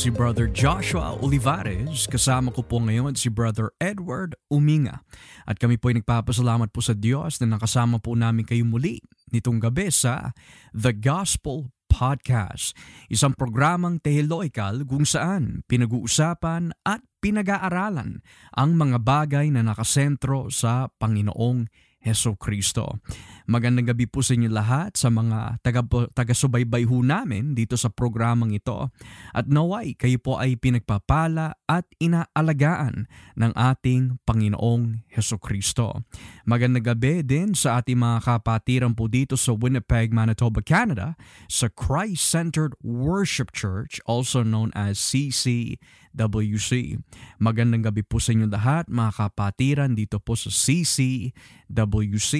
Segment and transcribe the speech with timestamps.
[0.00, 2.08] Si Brother Joshua Olivares.
[2.08, 5.04] Kasama ko po ngayon si Brother Edward Uminga.
[5.44, 9.60] At kami po ay nagpapasalamat po sa Diyos na nakasama po namin kayo muli nitong
[9.60, 10.32] gabi sa
[10.72, 12.72] The Gospel Podcast.
[13.12, 18.24] Isang programang teological kung saan pinag-uusapan at pinag-aaralan
[18.56, 21.68] ang mga bagay na nakasentro sa Panginoong
[22.00, 23.04] Heso Kristo.
[23.50, 25.82] Magandang gabi po sa inyo lahat sa mga taga,
[26.14, 28.94] taga-subaybay ho namin dito sa programang ito.
[29.34, 36.06] At naway kayo po ay pinagpapala at inaalagaan ng ating Panginoong Heso Kristo.
[36.50, 41.14] Magandang gabi din sa ating mga kapatiran po dito sa Winnipeg, Manitoba, Canada
[41.46, 45.78] sa Christ-Centered Worship Church also known as CC
[46.10, 46.98] WC.
[47.38, 52.32] Magandang gabi po sa inyo lahat mga kapatiran dito po sa CCWC.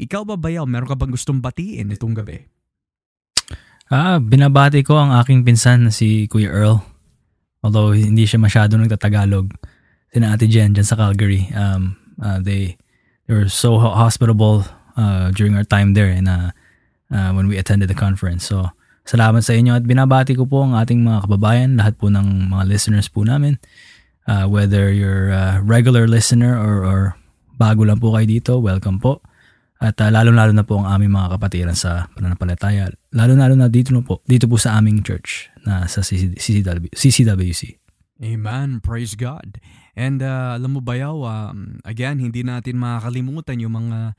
[0.00, 2.48] Ikaw ba bayaw, meron ka bang gustong batiin itong gabi?
[3.92, 6.80] Ah, binabati ko ang aking pinsan na si Kuya Earl.
[7.60, 9.52] Although hindi siya masyado nagtatagalog.
[10.08, 11.44] Sina Ate Jen dyan sa Calgary.
[11.52, 12.80] Um, uh, they,
[13.26, 14.64] they were so hospitable
[14.96, 16.50] uh, during our time there and uh,
[17.12, 18.44] uh, when we attended the conference.
[18.46, 18.70] So,
[19.04, 22.64] Salamat sa inyo at binabati ko po ang ating mga kababayan, lahat po ng mga
[22.64, 23.60] listeners po namin.
[24.24, 27.00] Uh, whether you're a regular listener or, or
[27.60, 29.20] bago lang po kayo dito, welcome po.
[29.76, 32.88] At uh, lalo-lalo na po ang aming mga kapatiran sa pananampalataya.
[33.12, 37.83] Lalo-lalo na dito na po, dito po sa aming church na sa CCW, CCWC.
[38.22, 38.78] Amen.
[38.78, 39.58] Praise God.
[39.98, 44.14] And uh, alam mo ba yaw, um, again, hindi natin makakalimutan yung mga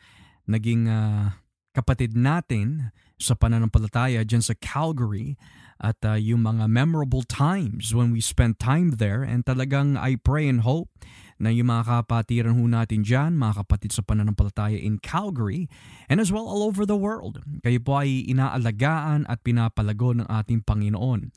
[0.52, 1.32] naging uh,
[1.72, 5.40] kapatid natin sa pananampalataya dyan sa Calgary
[5.80, 10.48] at uh, yung mga memorable times when we spent time there and talagang I pray
[10.52, 10.92] and hope
[11.36, 15.68] na yung mga kapatiran natin dyan, mga kapatid sa pananampalataya in Calgary
[16.08, 17.44] and as well all over the world.
[17.64, 21.32] Kayo po ay inaalagaan at pinapalago ng ating Panginoon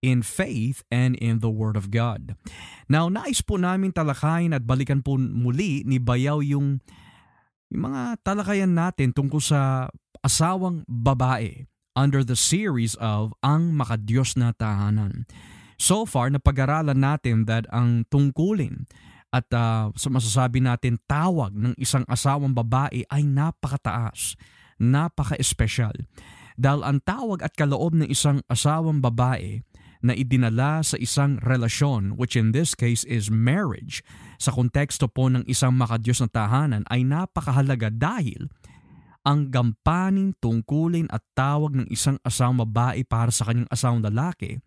[0.00, 2.36] in faith and in the Word of God.
[2.88, 6.80] Now, nais po namin talakayin at balikan po muli ni Bayaw yung,
[7.68, 9.92] yung mga talakayan natin tungkol sa
[10.24, 15.28] asawang babae under the series of Ang Makadiyos na Tahanan.
[15.80, 18.84] So far, napag-aralan natin that ang tungkulin
[19.30, 24.34] at uh, masasabi natin tawag ng isang asawang babae ay napakataas,
[24.76, 25.94] napaka-espesyal.
[26.60, 29.64] Dahil ang tawag at kaloob ng isang asawang babae
[30.00, 34.00] na idinala sa isang relasyon, which in this case is marriage,
[34.40, 38.48] sa konteksto po ng isang makadiyos na tahanan ay napakahalaga dahil
[39.20, 44.64] ang gampanin, tungkulin at tawag ng isang asawang babae para sa kanyang asawang lalaki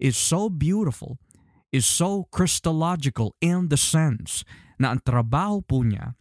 [0.00, 1.20] is so beautiful,
[1.68, 4.48] is so Christological in the sense
[4.80, 6.16] na ang trabaho po niya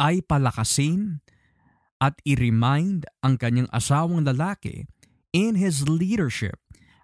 [0.00, 1.20] ay palakasin
[2.00, 4.88] at i-remind ang kanyang asawang lalaki
[5.30, 6.58] in his leadership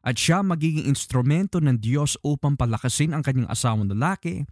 [0.09, 4.49] at siya magiging instrumento ng Diyos upang palakasin ang kanyang asawang lalaki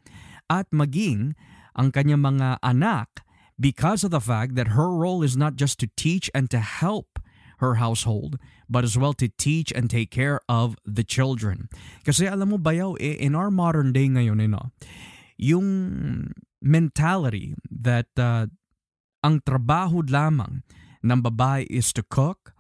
[0.53, 1.33] at maging
[1.73, 3.25] ang kanyang mga anak
[3.57, 7.17] because of the fact that her role is not just to teach and to help
[7.65, 8.37] her household,
[8.69, 11.73] but as well to teach and take care of the children.
[12.05, 14.69] Kasi alam mo bayaw, eh, in our modern day ngayon, you know,
[15.41, 15.69] yung
[16.61, 18.45] mentality that uh,
[19.25, 20.61] ang trabaho lamang
[21.01, 22.56] ng babae is to cook,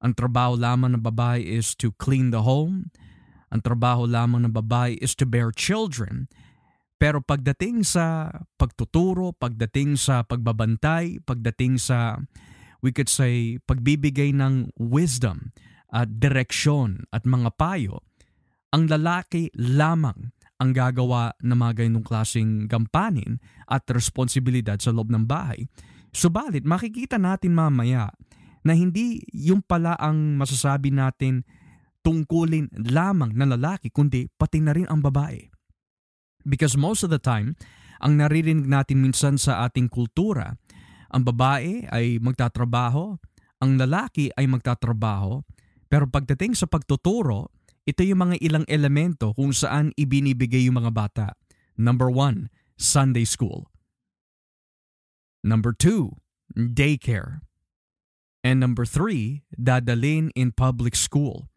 [0.00, 2.88] ang trabaho lamang ng babae is to clean the home,
[3.52, 6.26] ang trabaho lamang ng babae is to bear children,
[7.00, 8.28] pero pagdating sa
[8.60, 12.20] pagtuturo, pagdating sa pagbabantay, pagdating sa,
[12.84, 15.52] we could say, pagbibigay ng wisdom
[15.88, 18.04] at direksyon at mga payo,
[18.70, 20.30] ang lalaki lamang
[20.60, 25.64] ang gagawa ng mga ganitong klaseng gampanin at responsibilidad sa loob ng bahay.
[26.12, 28.12] Subalit, makikita natin mamaya
[28.64, 31.44] na hindi yung pala ang masasabi natin
[32.00, 35.48] tungkulin lamang ng lalaki, kundi pati na rin ang babae.
[36.44, 37.56] Because most of the time,
[38.00, 40.56] ang naririnig natin minsan sa ating kultura,
[41.12, 43.20] ang babae ay magtatrabaho,
[43.60, 45.44] ang lalaki ay magtatrabaho,
[45.92, 47.52] pero pagdating sa pagtuturo,
[47.84, 51.26] ito yung mga ilang elemento kung saan ibinibigay yung mga bata.
[51.76, 52.48] Number one,
[52.80, 53.68] Sunday school.
[55.44, 56.16] Number two,
[56.56, 57.44] daycare.
[58.40, 61.48] And number three, dadalin in public school.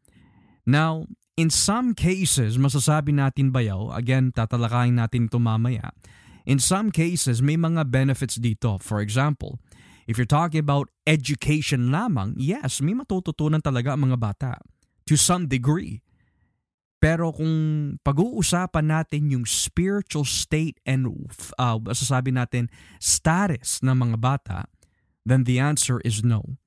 [0.67, 5.89] Now, In some cases, masasabi natin bayaw, again, tatalakayin natin ito mamaya.
[6.45, 8.77] In some cases, may mga benefits dito.
[8.77, 9.57] For example,
[10.05, 14.61] if you're talking about education lamang, yes, may matututunan talaga ang mga bata
[15.09, 16.05] to some degree.
[17.01, 21.09] Pero kung pag-uusapan natin yung spiritual state and
[21.57, 22.69] uh, masasabi natin
[23.01, 24.59] status ng mga bata,
[25.25, 26.61] then the answer is no.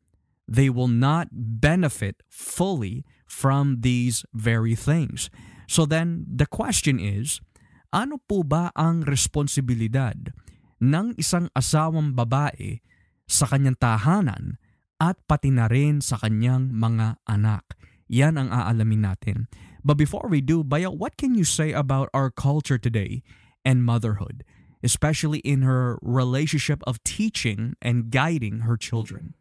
[0.47, 5.29] They will not benefit fully from these very things.
[5.67, 7.43] So then, the question is,
[7.91, 10.31] ano po ba ang responsibilidad
[10.79, 12.83] ng isang asawang babae
[13.27, 14.63] sa kanyang tahanan
[15.03, 17.75] at pati na rin sa kanyang mga anak?
[18.07, 19.39] Yan ang aalamin natin.
[19.83, 23.23] But before we do, Baya, what can you say about our culture today
[23.67, 24.43] and motherhood,
[24.83, 29.36] especially in her relationship of teaching and guiding her children?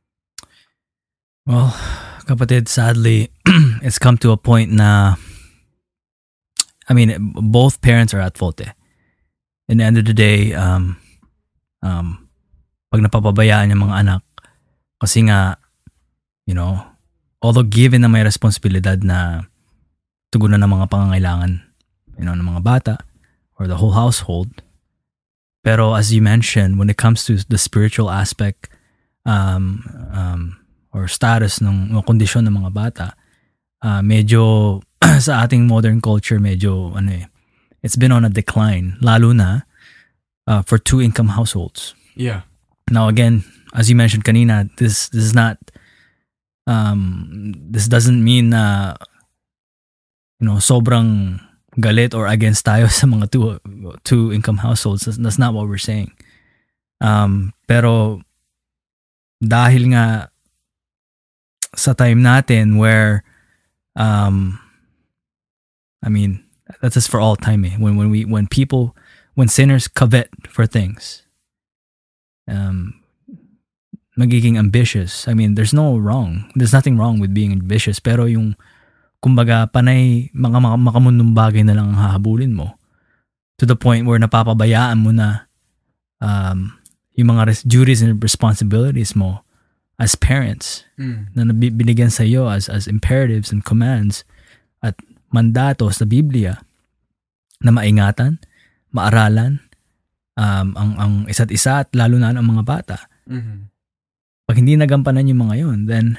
[1.46, 1.70] Well,
[2.26, 3.30] kapatid, sadly,
[3.86, 5.14] it's come to a point na,
[6.90, 8.74] I mean, both parents are at fault eh.
[9.70, 10.98] In the end of the day, um,
[11.86, 12.30] um,
[12.90, 14.22] pag napapabayaan yung mga anak,
[14.98, 15.62] kasi nga,
[16.50, 16.82] you know,
[17.46, 19.46] although given na may responsibilidad na
[20.34, 21.62] tugunan ng mga pangangailangan,
[22.18, 22.96] you know, ng mga bata
[23.62, 24.50] or the whole household,
[25.62, 28.66] pero as you mentioned, when it comes to the spiritual aspect,
[29.30, 30.65] um, um,
[30.96, 33.08] or status ng kondisyon ng mga bata,
[33.84, 34.80] uh, medyo
[35.26, 37.26] sa ating modern culture, medyo ano eh,
[37.84, 39.68] it's been on a decline, lalo na
[40.48, 41.92] uh, for two-income households.
[42.16, 42.48] Yeah.
[42.88, 43.44] Now again,
[43.76, 45.60] as you mentioned kanina, this this is not
[46.66, 48.96] um this doesn't mean na
[50.40, 51.44] you know sobrang
[51.76, 53.60] galit or against tayo sa mga two
[54.08, 55.04] two income households.
[55.04, 56.16] That's, that's not what we're saying.
[57.04, 58.24] Um pero
[59.44, 60.32] dahil nga
[61.76, 63.24] sa time natin where
[63.96, 64.60] um
[66.04, 66.44] I mean
[66.82, 67.76] that's just for all time eh.
[67.78, 68.96] when when we when people
[69.36, 71.24] when sinners covet for things
[72.48, 73.00] um
[74.16, 75.28] magiging ambitious.
[75.28, 76.48] I mean there's no wrong.
[76.56, 78.56] There's nothing wrong with being ambitious pero yung
[79.20, 82.80] kumbaga panay mga, mga makamundong bagay na lang ang hahabulin mo.
[83.60, 85.48] To the point where napapabayaan mo na
[86.24, 86.76] um
[87.16, 89.45] yung mga res- duties and responsibilities mo
[89.96, 91.32] as parents Mm.
[91.36, 94.28] na binigyan sa iyo as as imperatives and commands
[94.84, 94.96] at
[95.32, 96.60] mandato sa Biblia
[97.64, 98.40] na maingatan,
[98.92, 99.64] maaralan
[100.36, 102.98] um, ang ang isa't isa at lalo na ang mga bata.
[103.28, 103.60] Mm-hmm.
[104.46, 106.16] Pag hindi nagampanan yung mga yon, then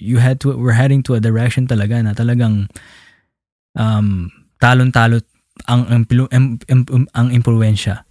[0.00, 2.66] you had to we're heading to a direction talaga na talagang
[3.76, 5.20] um talon-talo
[5.68, 8.02] ang im- im- ang impluwensya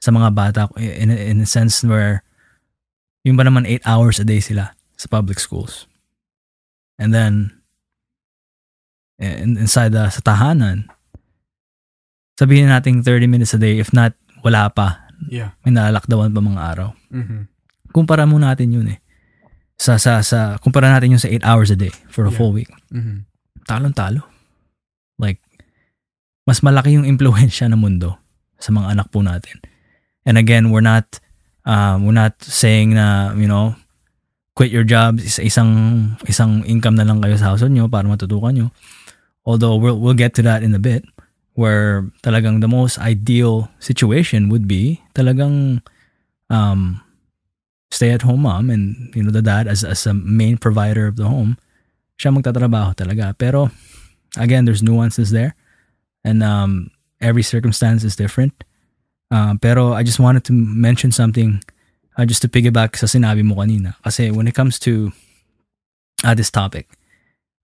[0.00, 2.22] sa mga bata in, in a sense where
[3.26, 5.90] yung ba naman 8 hours a day sila sa public schools.
[6.94, 7.50] And then,
[9.18, 10.86] in, inside the, sa tahanan,
[12.38, 14.14] sabihin natin 30 minutes a day, if not,
[14.46, 15.10] wala pa.
[15.26, 15.58] Yeah.
[15.66, 16.88] May nalalakdawan pa mga araw.
[17.10, 17.42] Mm-hmm.
[17.90, 19.02] Kumpara mo natin yun eh.
[19.74, 22.38] Sa, sa, sa, kumpara natin yun sa 8 hours a day for a Yeah.
[22.38, 22.70] full week.
[22.94, 23.26] Mm-hmm.
[23.66, 24.22] Talon-talo.
[25.18, 25.42] Like,
[26.46, 28.22] mas malaki yung impluensya ng mundo
[28.62, 29.58] sa mga anak po natin.
[30.22, 31.18] And again, we're not
[31.66, 33.74] um, we're not saying na, you know,
[34.54, 35.70] quit your job, isa isang
[36.24, 38.66] isang income na lang kayo sa household nyo para matutukan nyo.
[39.44, 41.04] Although we'll we'll get to that in a bit
[41.58, 45.84] where talagang the most ideal situation would be talagang
[46.48, 47.00] um
[47.92, 51.20] stay at home mom and you know the dad as as a main provider of
[51.20, 51.60] the home.
[52.16, 53.36] Siya magtatrabaho talaga.
[53.36, 53.68] Pero
[54.40, 55.52] again there's nuances there.
[56.24, 58.65] And um every circumstance is different
[59.30, 61.62] Uh, pero I just wanted to mention something
[62.16, 63.98] uh, just to piggyback sa sinabi mo kanina.
[64.04, 65.12] Kasi when it comes to
[66.24, 66.86] uh, this topic,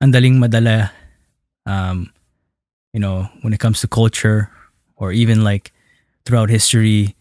[0.03, 0.91] ang daling madala,
[1.67, 2.11] um,
[2.93, 4.51] you know, when it comes to culture
[4.97, 5.73] or even like
[6.27, 7.15] throughout history,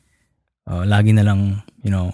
[0.67, 2.11] uh, lagi na lang, you know,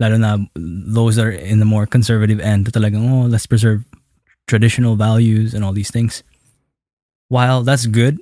[0.00, 3.84] lalo na those are in the more conservative end, talagang, oh, let's preserve
[4.48, 6.24] traditional values and all these things.
[7.28, 8.18] While that's good,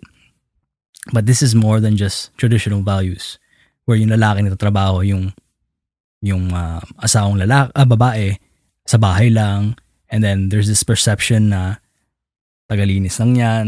[1.09, 3.41] But this is more than just traditional values
[3.89, 5.33] where yung lalaki nagtatrabaho yung
[6.21, 8.37] yung uh, asawang lalaki, ah, babae
[8.85, 9.81] sa bahay lang.
[10.13, 11.81] And then there's this perception na
[12.69, 13.67] tagalinis lang yan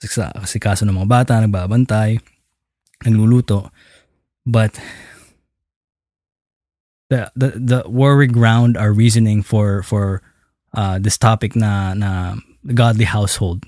[0.00, 2.20] kasi, kaso ng mga bata nagbabantay
[3.04, 3.68] nagluluto.
[4.46, 4.78] But
[7.10, 10.22] the the the where we ground our reasoning for for
[10.72, 12.40] uh, this topic na na
[12.72, 13.66] godly household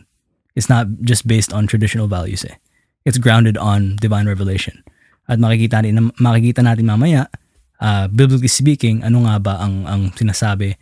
[0.56, 2.58] is not just based on traditional values eh
[3.08, 4.84] it's grounded on divine revelation.
[5.24, 7.32] At makikita natin, makikita natin mamaya,
[7.80, 10.76] uh, biblically speaking, ano nga ba ang, ang sinasabi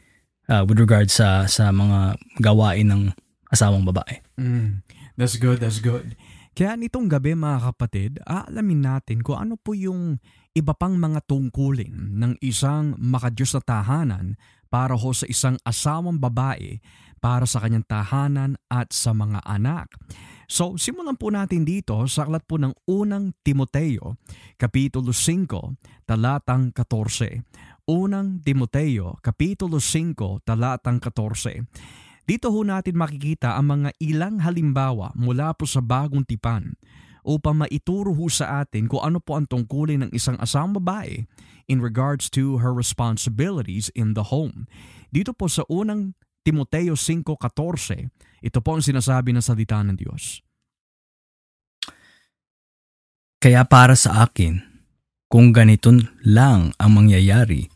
[0.51, 3.03] uh, with regard sa, sa mga gawain ng
[3.55, 4.19] asawang babae.
[4.35, 4.83] Mm.
[5.15, 6.19] That's good, that's good.
[6.57, 10.17] Kaya nitong gabi mga kapatid, aalamin natin kung ano po yung
[10.57, 14.27] iba pang mga tungkulin ng isang makadiyos na tahanan
[14.73, 16.81] para ho sa isang asawang babae
[17.21, 19.93] para sa kanyang tahanan at sa mga anak.
[20.47, 24.15] So, simulan po natin dito sa aklat po ng unang Timoteo,
[24.55, 27.43] Kapitulo 5, talatang 14.
[27.91, 31.67] Unang Timoteo, Kapitulo 5, talatang 14.
[32.27, 36.75] Dito ho natin makikita ang mga ilang halimbawa mula po sa bagong tipan
[37.27, 41.27] upang maituro ho sa atin kung ano po ang tungkulin ng isang asawang babae
[41.67, 44.71] in regards to her responsibilities in the home.
[45.11, 48.07] Dito po sa unang Timoteo 5.14,
[48.39, 50.47] ito po ang sinasabi ng salita ng Diyos.
[53.43, 54.63] Kaya para sa akin,
[55.27, 55.91] kung ganito
[56.23, 57.67] lang ang mangyayari,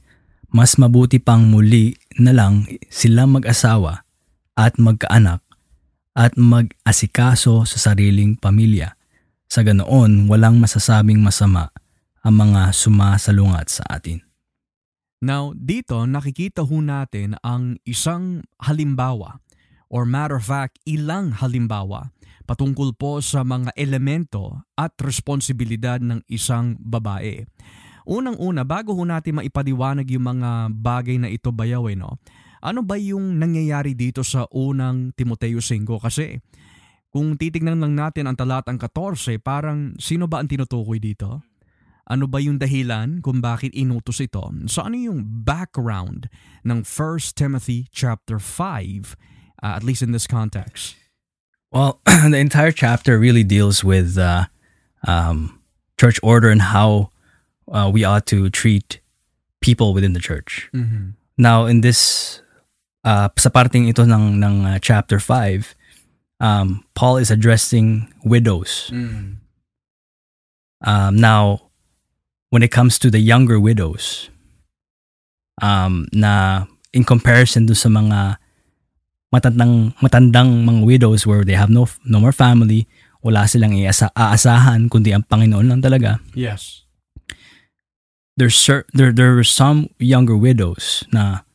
[0.54, 4.06] mas mabuti pang muli na lang silang mag-asawa
[4.54, 5.42] at magkaanak
[6.14, 8.94] at mag-asikaso sa sariling pamilya.
[9.50, 11.74] Sa ganoon, walang masasabing masama
[12.22, 14.29] ang mga sumasalungat sa atin.
[15.20, 19.44] Now, dito nakikita ho natin ang isang halimbawa
[19.92, 22.08] or matter of fact, ilang halimbawa
[22.48, 27.44] patungkol po sa mga elemento at responsibilidad ng isang babae.
[28.08, 32.18] Unang-una, bago ho natin maipaliwanag yung mga bagay na ito bayaw, eh, no?
[32.60, 35.84] ano ba yung nangyayari dito sa unang Timoteo 5?
[36.00, 36.40] Kasi
[37.10, 41.42] kung titignan lang natin ang talatang 14, parang sino ba ang tinutukoy dito?
[42.10, 44.42] Ano ba yung dahilan kung bakit inutos ito?
[44.66, 46.26] So ano yung background
[46.66, 49.14] ng 1 Timothy chapter 5
[49.62, 50.98] uh, at least in this context?
[51.70, 54.50] Well, the entire chapter really deals with uh,
[55.06, 55.62] um,
[55.98, 57.14] church order and how
[57.70, 58.98] uh, we ought to treat
[59.60, 60.68] people within the church.
[60.74, 61.10] Mm-hmm.
[61.38, 62.42] Now, in this,
[63.04, 65.74] uh, sa parting ito ng, ng uh, chapter 5,
[66.40, 68.90] um, Paul is addressing widows.
[68.92, 69.36] Mm.
[70.82, 71.69] Um, now,
[72.50, 74.28] when it comes to the younger widows,
[75.62, 78.38] um, na in comparison do sa mga
[79.30, 82.90] matandang matandang mga widows where they have no no more family,
[83.22, 86.18] wala silang iasa, aasahan kundi ang Panginoon lang talaga.
[86.34, 86.82] Yes.
[88.34, 88.58] There's
[88.90, 91.46] there there were some younger widows na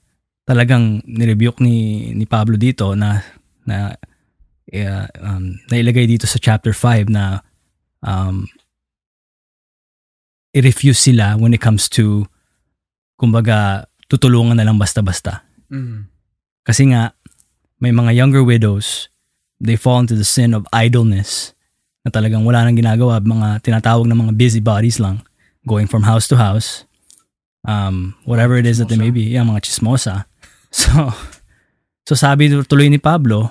[0.46, 3.26] talagang nirebuke ni ni Pablo dito na
[3.66, 3.98] na
[4.72, 7.42] uh, um, nailagay dito sa chapter 5 na
[8.06, 8.46] um,
[10.56, 12.24] i-refuse sila when it comes to
[13.20, 15.44] kumbaga tutulungan na lang basta-basta.
[15.68, 16.08] Mm.
[16.64, 17.12] Kasi nga
[17.84, 19.12] may mga younger widows,
[19.60, 21.52] they fall into the sin of idleness
[22.08, 25.20] na talagang wala nang ginagawa, mga tinatawag na mga busybodies lang,
[25.68, 26.86] going from house to house,
[27.66, 30.26] um, whatever it is that they may be, yeah, mga chismosa.
[30.76, 30.92] So,
[32.04, 33.48] so sabi tuloy ni Pablo,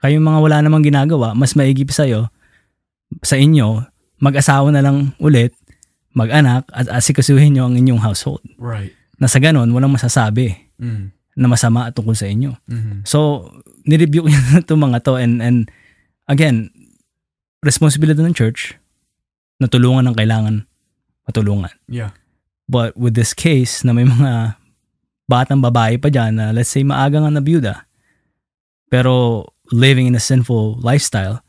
[0.00, 2.32] kayong mga wala namang ginagawa, mas maigip sa'yo,
[3.20, 3.84] sa inyo,
[4.16, 5.52] mag-asawa na lang ulit,
[6.18, 8.42] mag-anak, at asikasuhin nyo ang inyong household.
[8.58, 8.90] Right.
[9.22, 11.10] Na sa ganon, walang masasabi Mm.
[11.34, 12.54] na masama tungkol sa inyo.
[12.70, 13.02] Mm-hmm.
[13.02, 13.50] So,
[13.82, 15.66] nirebuke niya na itong mga to and, and
[16.30, 16.70] again,
[17.62, 18.78] responsibility ng church
[19.58, 20.66] na tulungan ang kailangan
[21.26, 21.74] matulungan.
[21.90, 22.14] Yeah.
[22.70, 24.54] But with this case na may mga
[25.26, 27.84] batang babae pa dyan na let's say maaga nga na byuda
[28.88, 31.44] pero living in a sinful lifestyle,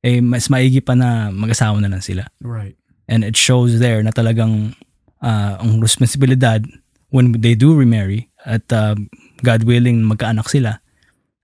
[0.00, 2.24] eh mas maigi pa na mag-asawa na lang sila.
[2.40, 2.78] Right.
[3.08, 4.76] And it shows there na talagang
[5.24, 6.60] uh, ang responsibilidad
[7.08, 8.94] when they do remarry at uh,
[9.40, 10.78] God willing magkaanak sila,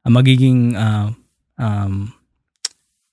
[0.05, 1.09] ang magiging uh,
[1.57, 2.13] um,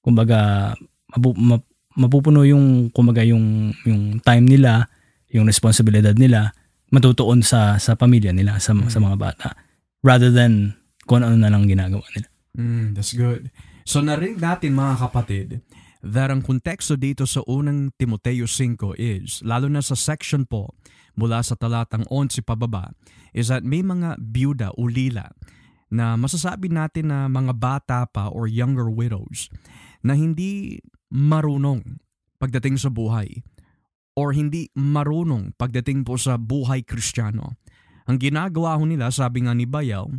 [0.03, 0.74] kumbaga
[1.15, 1.63] mapu, map,
[1.96, 4.91] mapupuno yung kumbaga yung yung time nila,
[5.31, 6.51] yung responsibilidad nila
[6.91, 9.55] matutuon sa sa pamilya nila sa sa mga bata
[10.03, 10.75] rather than
[11.08, 12.27] kung ano na lang ginagawa nila.
[12.60, 13.48] Mm, that's good.
[13.88, 15.63] So narinig natin mga kapatid
[16.01, 20.74] that ang konteksto dito sa unang Timoteo 5 is, lalo na sa section po
[21.13, 22.93] mula sa talatang 11 pababa,
[23.31, 25.29] is that may mga byuda o lila
[25.91, 29.51] na masasabi natin na mga bata pa or younger widows
[30.01, 30.79] na hindi
[31.12, 32.00] marunong
[32.39, 33.43] pagdating sa buhay
[34.15, 37.60] or hindi marunong pagdating po sa buhay kristyano.
[38.10, 40.10] Ang ginagawa ho nila, sabi nga ni Bayaw,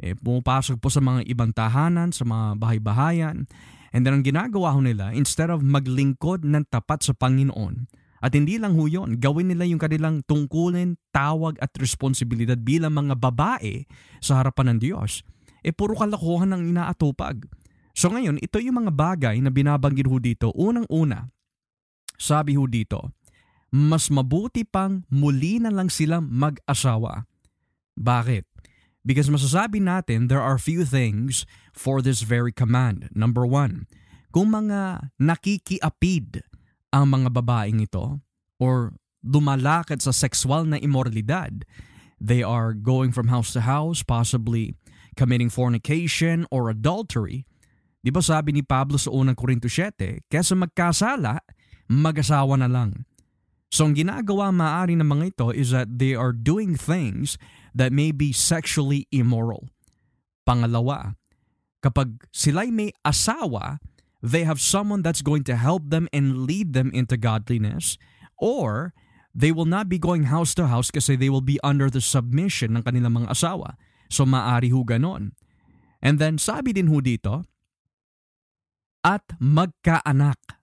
[0.00, 3.44] eh, pumapasok po sa mga ibang tahanan, sa mga bahay-bahayan,
[3.90, 7.86] and then ang ginagawa ho nila, instead of maglingkod ng tapat sa Panginoon,
[8.20, 13.16] at hindi lang ho yun, gawin nila yung kanilang tungkulin, tawag at responsibilidad bilang mga
[13.16, 13.88] babae
[14.20, 15.24] sa harapan ng Diyos,
[15.64, 17.48] eh puro kalokohan ang inaatupag.
[17.96, 20.52] So ngayon, ito yung mga bagay na binabanggit ho dito.
[20.52, 21.32] Unang-una,
[22.20, 23.16] sabi ho dito,
[23.72, 27.24] mas mabuti pang muli na lang silang mag-asawa.
[27.96, 28.44] Bakit?
[29.00, 33.08] Because masasabi natin there are few things for this very command.
[33.14, 33.86] Number one,
[34.30, 36.46] kung mga nakikiapid
[36.90, 38.22] ang mga babaeng ito
[38.58, 41.66] or lumalakad sa sexual na immoralidad,
[42.20, 44.76] they are going from house to house, possibly
[45.16, 47.46] committing fornication or adultery.
[48.00, 51.44] Di ba sabi ni Pablo sa unang Korinto 7, kesa magkasala,
[51.90, 53.04] mag-asawa na lang.
[53.70, 57.38] So ang ginagawa maaari ng mga ito is that they are doing things
[57.70, 59.70] that may be sexually immoral.
[60.42, 61.19] Pangalawa,
[61.80, 63.80] kapag sila'y may asawa,
[64.20, 67.96] they have someone that's going to help them and lead them into godliness
[68.36, 68.92] or
[69.32, 72.76] they will not be going house to house kasi they will be under the submission
[72.76, 73.80] ng kanilang mga asawa.
[74.12, 75.32] So maari ho ganon.
[76.02, 77.48] And then sabi din ho dito,
[79.00, 80.60] at magkaanak.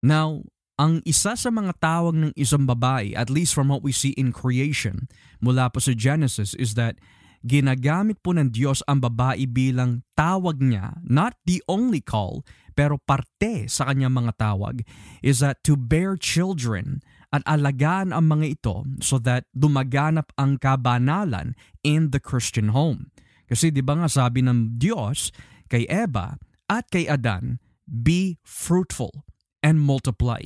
[0.00, 0.42] Now,
[0.80, 4.32] ang isa sa mga tawag ng isang babae, at least from what we see in
[4.32, 5.06] creation,
[5.38, 6.96] mula po sa Genesis, is that
[7.42, 13.68] ginagamit po ng Diyos ang babae bilang tawag niya, not the only call, pero parte
[13.68, 14.86] sa kanyang mga tawag,
[15.20, 21.56] is that to bear children at alagaan ang mga ito so that dumaganap ang kabanalan
[21.84, 23.12] in the Christian home.
[23.48, 25.32] Kasi di ba nga sabi ng Diyos
[25.68, 29.24] kay Eva at kay Adan, be fruitful
[29.60, 30.40] and multiply.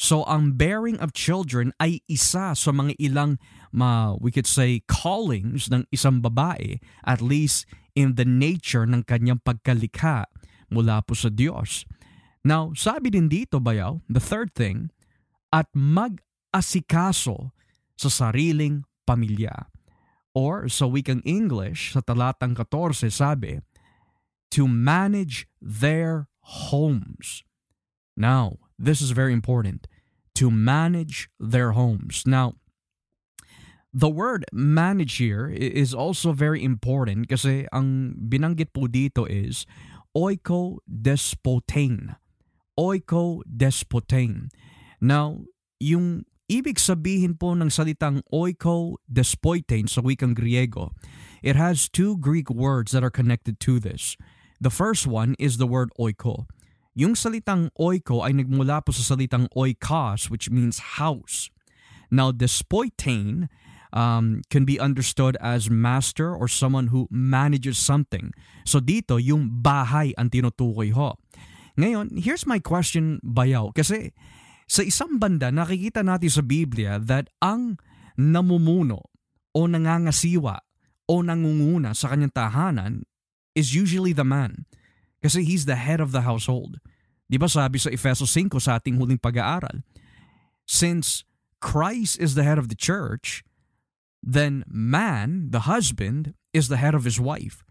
[0.00, 3.36] So ang bearing of children ay isa sa mga ilang
[3.68, 9.44] ma, we could say callings ng isang babae at least in the nature ng kanyang
[9.44, 10.24] pagkalikha
[10.72, 11.84] mula po sa Diyos.
[12.40, 14.88] Now, sabi din dito bayaw, the third thing,
[15.52, 17.52] at mag-asikaso
[17.92, 19.68] sa sariling pamilya.
[20.32, 23.60] Or sa wikang English, sa talatang 14 sabi,
[24.48, 26.32] to manage their
[26.72, 27.44] homes.
[28.16, 29.86] Now, this is very important.
[30.40, 32.24] To manage their homes.
[32.24, 32.56] Now,
[33.92, 39.66] the word manage here is also very important kasi ang binanggit po dito is
[40.16, 42.16] oiko despotain.
[42.78, 44.48] Oiko despotain.
[45.00, 45.44] Now,
[45.76, 50.96] yung ibig sabihin po ng salitang oiko despoitain sa wikang Griego,
[51.42, 54.16] it has two Greek words that are connected to this.
[54.60, 56.46] The first one is the word oiko.
[56.98, 61.50] Yung salitang oiko ay nagmula po sa salitang oikos which means house.
[62.10, 63.46] Now, despoitain
[63.94, 68.34] um, can be understood as master or someone who manages something.
[68.66, 71.18] So dito, yung bahay ang tinutukoy ho.
[71.78, 73.70] Ngayon, here's my question, Bayaw.
[73.70, 74.10] Kasi
[74.66, 77.78] sa isang banda, nakikita natin sa Biblia that ang
[78.18, 79.10] namumuno
[79.54, 80.62] o nangangasiwa
[81.10, 83.06] o nangunguna sa kanyang tahanan
[83.54, 84.66] is usually the man.
[85.20, 86.80] Kasi he's the head of the household.
[87.30, 89.86] Di ba sabi sa Efeso 5 sa ating huling pag-aaral,
[90.66, 91.22] since
[91.60, 93.44] Christ is the head of the church,
[94.24, 97.62] then man, the husband, is the head of his wife.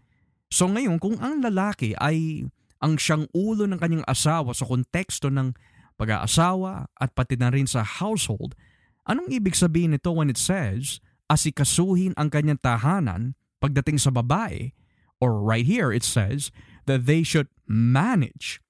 [0.50, 2.48] So ngayon, kung ang lalaki ay
[2.80, 5.52] ang siyang ulo ng kanyang asawa sa konteksto ng
[6.00, 8.56] pag-aasawa at pati na rin sa household,
[9.04, 14.72] anong ibig sabihin nito when it says asikasuhin ang kanyang tahanan pagdating sa babae?
[15.20, 16.48] Or right here it says
[16.86, 18.60] that they should manage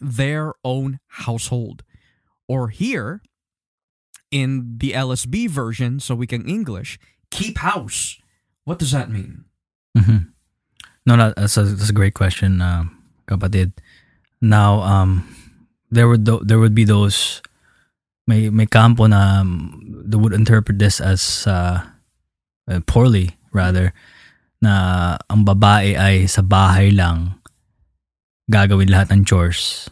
[0.00, 1.82] their own household.
[2.48, 3.22] Or here,
[4.30, 6.98] in the LSB version, so we can English,
[7.30, 8.18] keep house.
[8.64, 9.44] What does that mean?
[9.96, 10.18] Mm-hmm.
[11.06, 12.84] No, that's a, that's a great question, uh.
[14.40, 15.24] Now, um,
[15.90, 17.40] there would there would be those
[18.26, 21.80] may may kampo na um, would interpret this as uh,
[22.68, 23.94] uh, poorly rather
[24.64, 24.74] na
[25.28, 27.36] ang babae ay sa bahay lang
[28.48, 29.88] gagawin lahat ng chores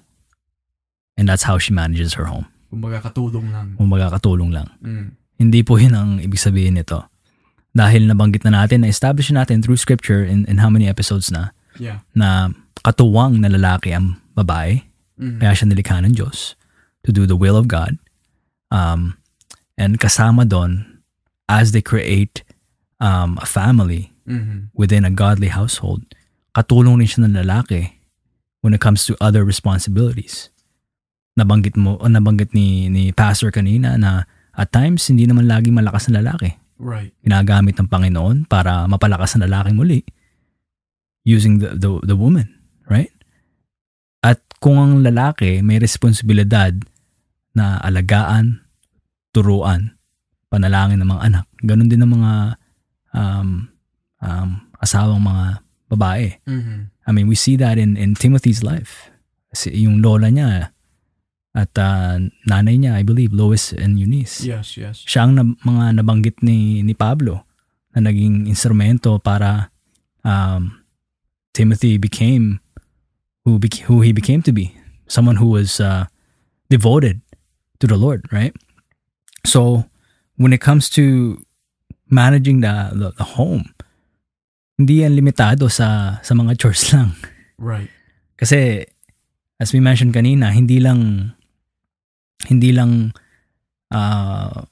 [1.16, 2.48] and that's how she manages her home.
[2.72, 3.76] Kumbaga katulong lang.
[3.76, 4.68] Kumbaga katulong lang.
[4.80, 5.12] Mm.
[5.36, 7.04] Hindi po yun ang ibig sabihin nito.
[7.72, 12.04] Dahil nabanggit na natin, na-establish natin through scripture in, in how many episodes na, Yeah.
[12.12, 12.52] na
[12.84, 14.84] katuwang na lalaki ang babae
[15.22, 15.38] Mm.
[15.38, 16.58] Kaya siya nilikha ng Diyos
[17.06, 17.98] to do the will of God.
[18.72, 19.18] Um,
[19.76, 21.02] and kasama doon,
[21.48, 22.42] as they create
[23.02, 24.70] um, a family Mm-hmm.
[24.78, 26.06] within a godly household,
[26.54, 27.98] katulong rin siya ng lalaki
[28.62, 30.48] when it comes to other responsibilities.
[31.34, 36.12] Nabanggit mo, o nabanggit ni, ni Pastor kanina na at times, hindi naman lagi malakas
[36.12, 36.52] na lalaki.
[36.76, 37.16] Right.
[37.24, 40.00] Ginagamit ng Panginoon para mapalakas ang lalaki muli
[41.24, 42.50] using the, the, the woman,
[42.90, 43.10] right?
[44.20, 46.74] At kung ang lalaki may responsibilidad
[47.56, 48.62] na alagaan,
[49.32, 49.96] turuan,
[50.52, 52.32] panalangin ng mga anak, ganun din ng mga
[53.16, 53.71] um,
[54.22, 55.46] um, asawang mga
[55.90, 56.38] babae.
[56.48, 56.78] Mm-hmm.
[57.06, 59.10] I mean, we see that in, in Timothy's life.
[59.52, 60.72] Kasi yung lola niya
[61.52, 62.16] at uh,
[62.48, 64.40] nanay niya, I believe, Lois and Eunice.
[64.40, 65.04] Yes, yes.
[65.04, 67.44] Siya ang na- mga nabanggit ni, ni Pablo
[67.92, 69.68] na naging instrumento para
[70.24, 70.80] um,
[71.52, 72.64] Timothy became
[73.44, 74.72] who bec- who he became to be,
[75.04, 76.08] someone who was uh,
[76.70, 77.20] devoted
[77.82, 78.56] to the Lord, right?
[79.44, 79.84] So
[80.40, 81.36] when it comes to
[82.08, 83.74] managing the, the the home,
[84.82, 87.14] hindi yan limitado sa sa mga chores lang.
[87.56, 87.90] Right.
[88.36, 88.82] Kasi
[89.62, 91.32] as we mentioned kanina, hindi lang
[92.50, 93.14] hindi lang
[93.94, 94.66] uh,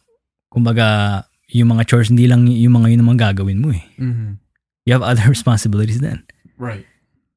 [0.51, 3.85] kumbaga yung mga chores hindi lang yung mga yun naman gagawin mo eh.
[3.99, 4.31] Mm-hmm.
[4.87, 6.27] You have other responsibilities then.
[6.61, 6.85] Right.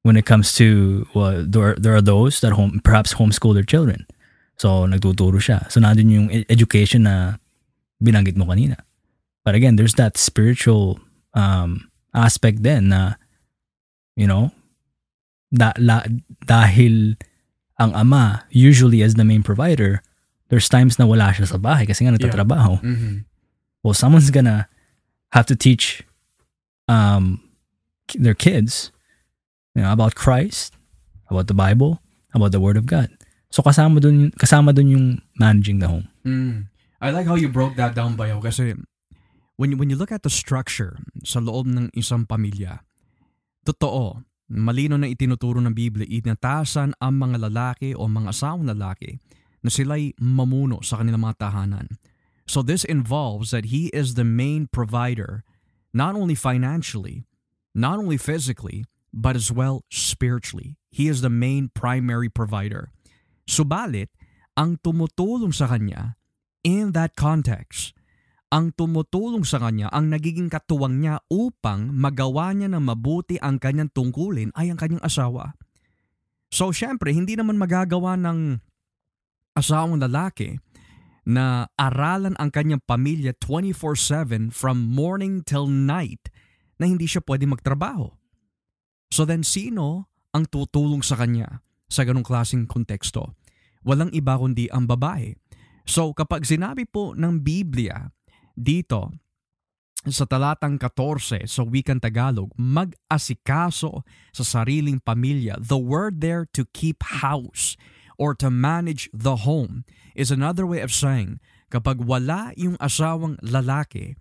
[0.03, 4.05] when it comes to well, there, there are those that home, perhaps homeschool their children.
[4.55, 5.71] So, nagtuturo siya.
[5.71, 7.39] So, nandun yung e- education na
[8.03, 8.77] binanggit mo kanina.
[9.43, 10.99] But again, there's that spiritual
[11.33, 13.17] um, aspect then na,
[14.15, 14.53] you know,
[15.53, 16.05] da, la,
[16.45, 17.17] dahil
[17.81, 20.01] ang ama, usually as the main provider,
[20.49, 22.81] there's times na wala siya sa bahay kasi nga nagtatrabaho.
[22.81, 23.25] Mhm.
[23.81, 24.69] Well, someone's gonna
[25.33, 26.05] have to teach
[26.87, 27.41] um,
[28.13, 28.91] their kids
[29.75, 30.77] you know, about Christ,
[31.29, 31.99] about the Bible,
[32.33, 33.09] about the Word of God.
[33.49, 36.07] So kasama dun, kasama dun yung managing the home.
[36.25, 36.69] Mm.
[37.01, 38.77] I like how you broke that down, Bayo, kasi
[39.63, 42.83] when when you look at the structure sa loob ng isang pamilya,
[43.63, 44.19] totoo,
[44.51, 49.23] malino na itinuturo ng Biblia, inatasan ang mga lalaki o mga asawang lalaki
[49.63, 51.87] na sila'y mamuno sa kanilang mga tahanan.
[52.43, 55.47] So this involves that he is the main provider,
[55.95, 57.23] not only financially,
[57.71, 58.83] not only physically,
[59.15, 60.75] but as well spiritually.
[60.91, 62.91] He is the main primary provider.
[63.47, 64.11] Subalit,
[64.59, 66.19] ang tumutulong sa kanya
[66.67, 67.95] in that context,
[68.53, 73.89] ang tumutulong sa kanya, ang nagiging katuwang niya upang magawa niya ng mabuti ang kanyang
[73.89, 75.57] tungkulin ay ang kanyang asawa.
[76.53, 78.61] So syempre, hindi naman magagawa ng
[79.57, 80.61] asawang lalaki
[81.25, 86.29] na aralan ang kanyang pamilya 24-7 from morning till night
[86.77, 88.13] na hindi siya pwede magtrabaho.
[89.09, 93.33] So then sino ang tutulong sa kanya sa ganong klaseng konteksto?
[93.81, 95.33] Walang iba kundi ang babae.
[95.89, 98.13] So kapag sinabi po ng Biblia
[98.53, 99.11] dito
[100.03, 104.03] sa talatang 14 sa wikang Tagalog, mag-asikaso
[104.35, 105.55] sa sariling pamilya.
[105.63, 107.79] The word there to keep house
[108.19, 111.39] or to manage the home is another way of saying
[111.71, 114.19] kapag wala yung asawang lalaki,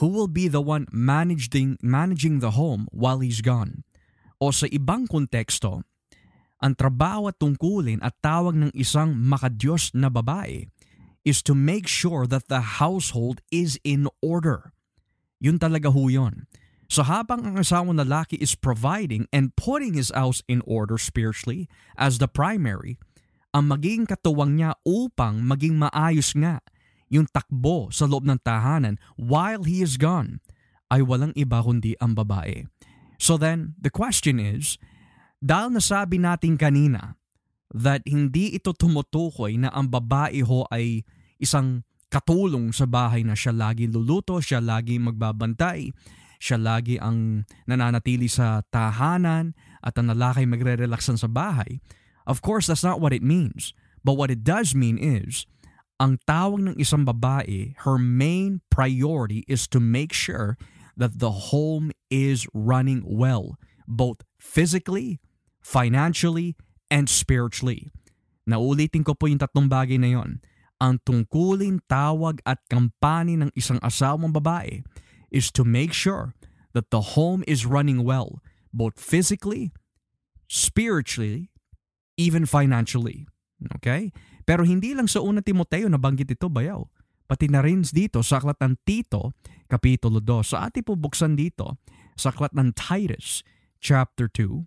[0.00, 3.84] who will be the one managing, managing the home while he's gone?
[4.40, 5.84] O sa ibang konteksto,
[6.58, 10.66] ang trabaho at tungkulin at tawag ng isang makadiyos na babae
[11.28, 14.72] is to make sure that the household is in order.
[15.44, 16.48] Yun talaga ho yun.
[16.88, 21.68] So habang ang asawang lalaki is providing and putting his house in order spiritually
[22.00, 22.96] as the primary,
[23.52, 26.64] ang magiging katuwang niya upang maging maayos nga
[27.12, 30.40] yung takbo sa loob ng tahanan while he is gone
[30.88, 32.64] ay walang iba kundi ang babae.
[33.20, 34.80] So then, the question is,
[35.44, 37.20] dahil nasabi natin kanina
[37.68, 41.04] that hindi ito tumutukoy na ang babae ho ay
[41.38, 45.92] isang katulong sa bahay na siya lagi luluto, siya lagi magbabantay,
[46.38, 51.82] siya lagi ang nananatili sa tahanan at ang lalaki magre-relaxan sa bahay.
[52.28, 53.72] Of course, that's not what it means.
[54.04, 55.48] But what it does mean is,
[55.98, 60.54] ang tawag ng isang babae, her main priority is to make sure
[60.94, 65.18] that the home is running well, both physically,
[65.58, 66.54] financially,
[66.86, 67.90] and spiritually.
[68.46, 70.38] Naulitin ko po yung tatlong bagay na yon.
[70.78, 74.86] Ang tungkulin, tawag at kampani ng isang asawang babae
[75.34, 76.38] is to make sure
[76.70, 78.38] that the home is running well,
[78.70, 79.74] both physically,
[80.46, 81.50] spiritually,
[82.14, 83.26] even financially.
[83.78, 84.14] Okay?
[84.46, 86.86] Pero hindi lang sa unang Timoteo nabanggit ito, bayaw.
[87.28, 89.36] Pati na rin dito sa aklat ng Tito,
[89.68, 90.56] Kapitulo 2.
[90.56, 91.76] Sa ating buksan dito,
[92.16, 93.44] sa aklat ng Titus,
[93.82, 94.64] chapter 2.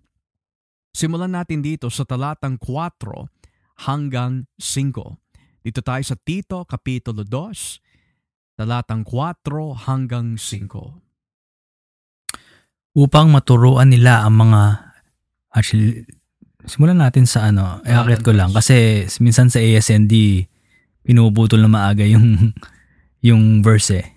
[0.93, 5.17] Simulan natin dito sa talatang 4 hanggang 5.
[5.61, 12.97] Dito tayo sa Tito, Kapitulo 2, talatang 4 hanggang 5.
[12.97, 14.61] Upang maturuan nila ang mga,
[15.53, 16.01] actually,
[16.65, 18.57] simulan natin sa ano, i-akit ko lang.
[18.57, 20.09] Kasi minsan sa ASND,
[21.05, 22.57] pinuputol na maaga yung,
[23.29, 24.07] yung verse eh.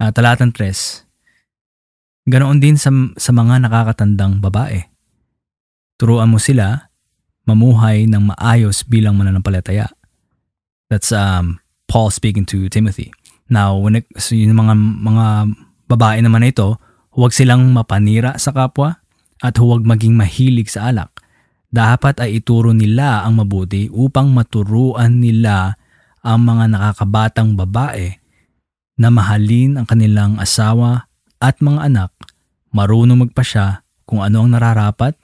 [0.00, 2.24] Uh, talatang 3.
[2.24, 2.88] Ganoon din sa,
[3.20, 4.80] sa mga nakakatandang babae.
[6.00, 6.88] Turuan mo sila
[7.44, 9.99] mamuhay ng maayos bilang mananampalataya.
[10.90, 13.14] That's um, Paul speaking to Timothy.
[13.46, 15.26] Now, when it, so yung mga, mga
[15.86, 16.78] babae naman na ito,
[17.14, 18.98] huwag silang mapanira sa kapwa
[19.42, 21.10] at huwag maging mahilig sa alak.
[21.70, 25.78] Dapat ay ituro nila ang mabuti upang maturuan nila
[26.26, 28.18] ang mga nakakabatang babae
[28.98, 31.08] na mahalin ang kanilang asawa
[31.40, 32.10] at mga anak,
[32.74, 35.16] marunong magpasya kung ano ang nararapat,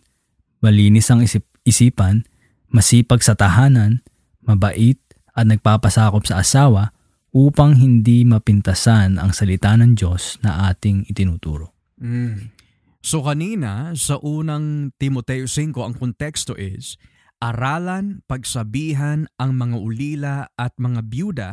[0.64, 2.24] malinis ang isip, isipan,
[2.72, 4.00] masipag sa tahanan,
[4.40, 4.96] mabait
[5.36, 6.96] at nagpapasakop sa asawa
[7.36, 11.76] upang hindi mapintasan ang salita ng Diyos na ating itinuturo.
[12.00, 12.56] Mm.
[13.04, 16.96] So kanina, sa unang Timoteo 5, ang konteksto is,
[17.38, 21.50] aralan, pagsabihan ang mga ulila at mga byuda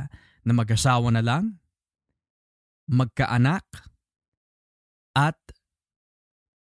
[0.48, 1.60] na mag-asawa na lang,
[2.88, 3.68] magkaanak,
[5.14, 5.38] at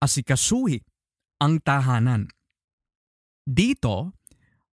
[0.03, 0.83] asikasuhi
[1.41, 2.29] ang tahanan.
[3.43, 4.15] Dito,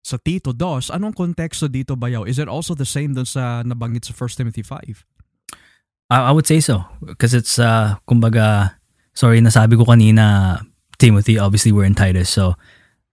[0.07, 2.23] sa Tito 2, anong konteksto dito bayaw?
[2.31, 5.03] Is it also the same dun sa nabanggit sa 1 Timothy 5?
[6.15, 6.87] I, I would say so.
[7.03, 8.79] Because it's, uh, kumbaga,
[9.19, 10.63] sorry, nasabi ko kanina,
[11.03, 12.31] Timothy, obviously we're in Titus.
[12.31, 12.55] So,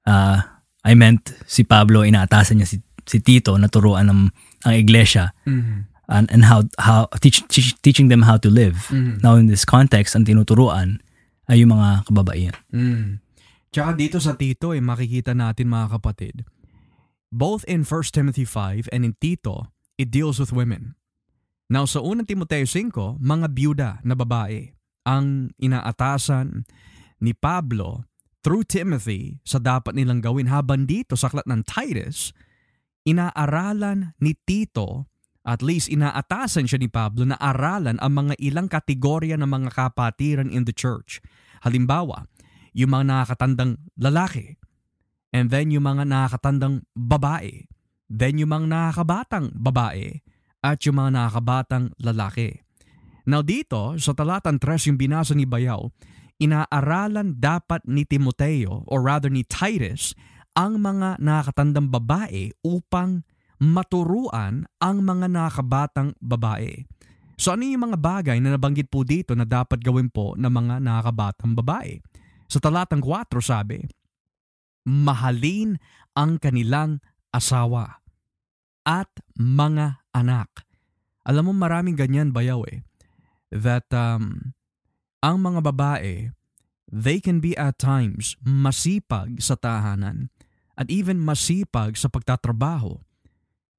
[0.05, 0.37] uh,
[0.85, 2.77] I meant si Pablo, inaatasan niya si,
[3.09, 4.21] si Tito na turuan ng
[4.63, 5.79] ang iglesia Mm-hmm.
[6.13, 8.87] and, and how, how teach, teach, teaching them how to live.
[8.93, 9.23] Mhm.
[9.23, 11.01] Now, in this context, ang tinuturuan
[11.49, 12.55] ay yung mga kababaihan.
[12.71, 13.19] Mm.
[13.73, 16.47] Tsaka dito sa Tito, eh, makikita natin mga kapatid,
[17.33, 20.93] both in 1 Timothy 5 and in Tito, it deals with women.
[21.65, 24.77] Now sa unang Timoteo 5, mga byuda na babae
[25.09, 26.69] ang inaatasan
[27.17, 28.05] ni Pablo
[28.45, 32.37] through Timothy sa dapat nilang gawin habang dito sa aklat ng Titus,
[33.09, 35.09] inaaralan ni Tito
[35.43, 40.47] at least inaatasan siya ni Pablo na aralan ang mga ilang kategorya ng mga kapatiran
[40.47, 41.19] in the church.
[41.67, 42.31] Halimbawa,
[42.71, 44.55] yung mga nakakatandang lalaki,
[45.33, 47.65] and then yung mga nakakatandang babae,
[48.07, 50.21] then yung mga nakakabatang babae,
[50.63, 52.63] at yung mga nakakabatang lalaki.
[53.27, 55.91] Now dito, sa talatang 3 yung binasa ni Bayaw,
[56.39, 60.15] inaaralan dapat ni Timoteo or rather ni Titus
[60.55, 63.25] ang mga nakakatandang babae upang
[63.59, 66.83] maturuan ang mga nakakabatang babae.
[67.39, 70.83] So ano yung mga bagay na nabanggit po dito na dapat gawin po ng mga
[70.83, 71.99] nakakabatang babae?
[72.51, 73.81] Sa talatang 4 sabi,
[74.83, 75.79] mahalin
[76.13, 77.01] ang kanilang
[77.33, 78.03] asawa
[78.83, 80.67] at mga anak.
[81.23, 82.83] Alam mo maraming ganyan bayaw eh.
[83.49, 84.53] That um,
[85.23, 86.35] ang mga babae,
[86.91, 90.29] they can be at times masipag sa tahanan
[90.75, 92.99] at even masipag sa pagtatrabaho.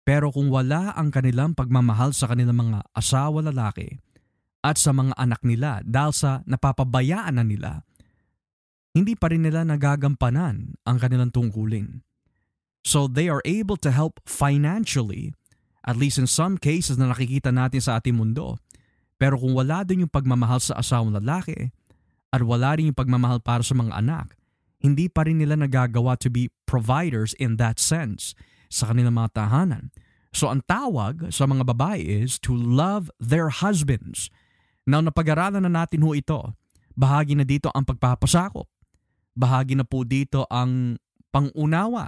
[0.05, 4.01] Pero kung wala ang kanilang pagmamahal sa kanilang mga asawa lalaki
[4.65, 7.85] at sa mga anak nila dahil sa napapabayaan na nila,
[8.95, 12.07] hindi pa rin nila nagagampanan ang kanilang tungkulin.
[12.87, 15.35] So they are able to help financially,
[15.83, 18.63] at least in some cases na nakikita natin sa ating mundo.
[19.19, 21.75] Pero kung wala din yung pagmamahal sa asawang lalaki
[22.31, 24.39] at wala rin yung pagmamahal para sa mga anak,
[24.85, 28.37] hindi pa rin nila nagagawa to be providers in that sense
[28.69, 29.91] sa kanilang mga tahanan.
[30.35, 34.29] So ang tawag sa mga babae is to love their husbands.
[34.85, 36.53] Now napag-aralan na natin ho ito.
[36.95, 38.67] Bahagi na dito ang pagpapasakop.
[39.35, 40.95] Bahagi na po dito ang
[41.35, 42.07] pangunawa.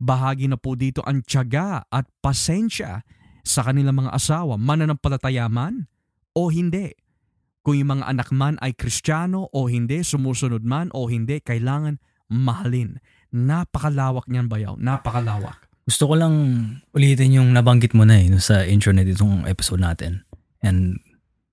[0.00, 3.04] Bahagi na po dito ang tiyaga at pasensya
[3.40, 5.88] sa kanilang mga asawa, mananampalataya man
[6.36, 6.92] o hindi.
[7.60, 12.00] Kung yung mga anak man ay kristyano o hindi, sumusunod man o hindi, kailangan
[12.32, 13.00] mahalin.
[13.32, 15.68] Napakalawak niyan bayaw, napakalawak.
[15.84, 16.34] Gusto ko lang
[16.94, 20.24] ulitin yung nabanggit mo na eh sa intro na itong episode natin.
[20.64, 21.00] And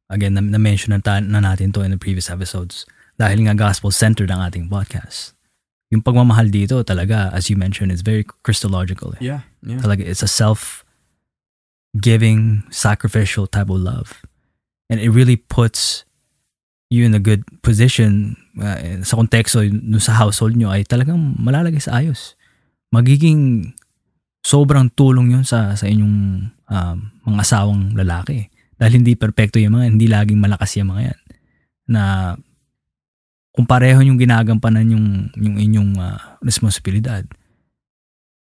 [0.08, 2.88] again, na- na-mention na, na natin to in the previous episodes
[3.18, 5.34] dahil nga gospel-centered ang ating podcast.
[5.90, 9.18] Yung pagmamahal dito talaga, as you mentioned, is very Christological.
[9.18, 9.34] Eh.
[9.34, 9.82] Yeah, yeah.
[9.82, 10.84] Talaga, it's a self-giving,
[12.70, 14.22] sacrificial type of love.
[14.88, 16.06] And it really puts
[16.88, 21.84] you in a good position uh, sa konteksto no sa household nyo ay talagang malalagay
[21.84, 22.40] sa ayos.
[22.96, 23.76] Magiging
[24.40, 28.48] sobrang tulong yun sa, sa inyong um, mga asawang lalaki.
[28.80, 31.20] Dahil hindi perpekto yung mga, hindi laging malakas yung mga yan.
[31.92, 32.04] Na
[33.58, 37.26] kung pareho yung ginagampanan yung, yung inyong uh, responsibilidad,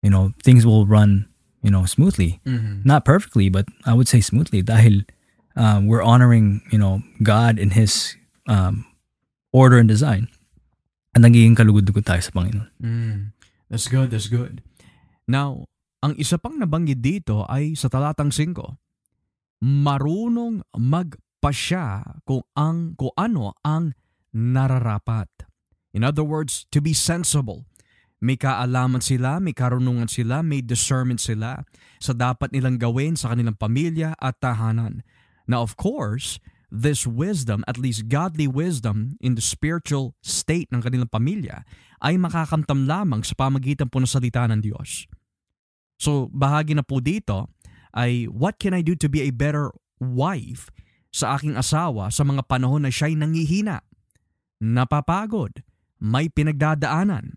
[0.01, 1.29] you know, things will run,
[1.61, 2.41] you know, smoothly.
[2.49, 2.81] Mhm.
[2.89, 5.05] Not perfectly, but I would say smoothly dahil
[5.53, 8.17] um, we're honoring, you know, God in His
[8.49, 8.89] um,
[9.53, 10.33] order and design.
[11.13, 12.73] At nagiging kalugod-lugod tayo sa Panginoon.
[12.81, 13.37] Mm.
[13.69, 14.65] That's good, that's good.
[15.29, 15.69] Now,
[16.01, 19.61] ang isa pang nabanggit dito ay sa talatang 5.
[19.61, 23.93] Marunong magpasya kung ang kung ano ang
[24.35, 25.29] nararapat.
[25.93, 27.69] In other words, to be sensible.
[28.23, 31.67] May kaalaman sila, may karunungan sila, may discernment sila
[31.99, 35.03] sa dapat nilang gawin sa kanilang pamilya at tahanan.
[35.45, 36.39] Now of course,
[36.73, 41.67] this wisdom, at least godly wisdom in the spiritual state ng kanilang pamilya
[42.01, 45.05] ay makakamtam lamang sa pamagitan po ng salita ng Diyos.
[46.01, 47.53] So bahagi na po dito
[47.93, 50.73] ay what can I do to be a better wife
[51.13, 53.85] sa aking asawa sa mga panahon na siya'y nangihina,
[54.63, 55.67] napapagod,
[55.99, 57.35] may pinagdadaanan,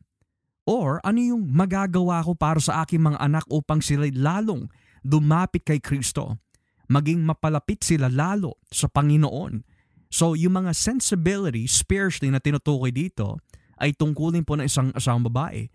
[0.70, 4.70] or ano yung magagawa ko para sa aking mga anak upang sila lalong
[5.02, 6.38] dumapit kay Kristo,
[6.86, 9.66] maging mapalapit sila lalo sa Panginoon.
[10.14, 13.42] So yung mga sensibility spiritually na tinutukoy dito
[13.82, 15.70] ay tungkulin po ng isang asawang babae.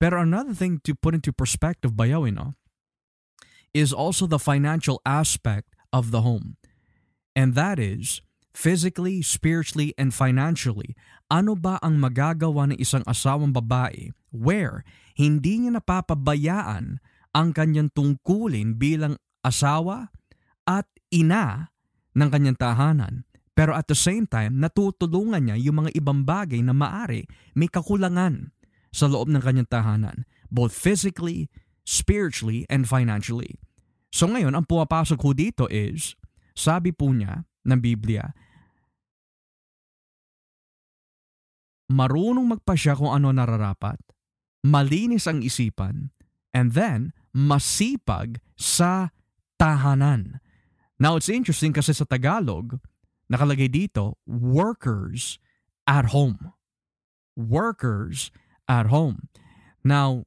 [0.00, 2.52] Pero another thing to put into perspective bayaw, you know,
[3.72, 6.56] is also the financial aspect of the home.
[7.32, 8.20] And that is
[8.54, 10.94] physically, spiritually, and financially,
[11.26, 14.86] ano ba ang magagawa ng isang asawang babae where
[15.18, 17.02] hindi niya napapabayaan
[17.34, 20.14] ang kanyang tungkulin bilang asawa
[20.64, 21.74] at ina
[22.14, 23.26] ng kanyang tahanan.
[23.54, 28.54] Pero at the same time, natutulungan niya yung mga ibang bagay na maari may kakulangan
[28.94, 31.50] sa loob ng kanyang tahanan, both physically,
[31.82, 33.58] spiritually, and financially.
[34.14, 36.14] So ngayon, ang pumapasok ko dito is,
[36.54, 38.30] sabi po niya ng Biblia,
[41.90, 44.00] marunong magpasya kung ano nararapat,
[44.64, 46.08] malinis ang isipan,
[46.54, 49.12] and then masipag sa
[49.60, 50.40] tahanan.
[50.96, 52.78] Now, it's interesting kasi sa Tagalog,
[53.28, 55.42] nakalagay dito, workers
[55.84, 56.54] at home.
[57.34, 58.30] Workers
[58.70, 59.28] at home.
[59.82, 60.24] Now,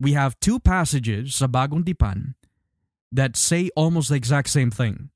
[0.00, 2.34] we have two passages sa Bagong Tipan
[3.12, 5.12] that say almost the exact same thing.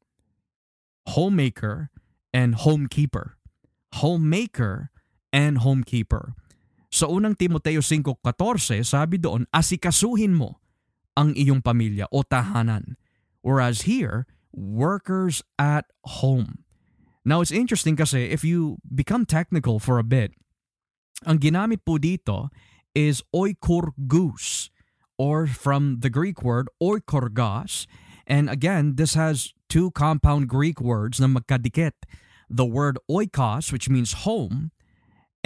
[1.16, 1.90] Homemaker
[2.30, 3.40] and homekeeper.
[3.98, 4.92] Homemaker
[5.32, 6.34] and homekeeper.
[6.90, 10.62] Sa unang Timoteo 5.14, sabi doon, asikasuhin mo
[11.16, 12.94] ang iyong pamilya o tahanan.
[13.42, 16.64] Whereas here, workers at home.
[17.26, 20.30] Now, it's interesting kasi if you become technical for a bit,
[21.26, 22.54] ang ginamit po dito
[22.94, 24.70] is oikorgus
[25.18, 27.90] or from the Greek word oikorgas.
[28.26, 32.06] And again, this has two compound Greek words na magkadikit.
[32.46, 34.70] The word oikos, which means home,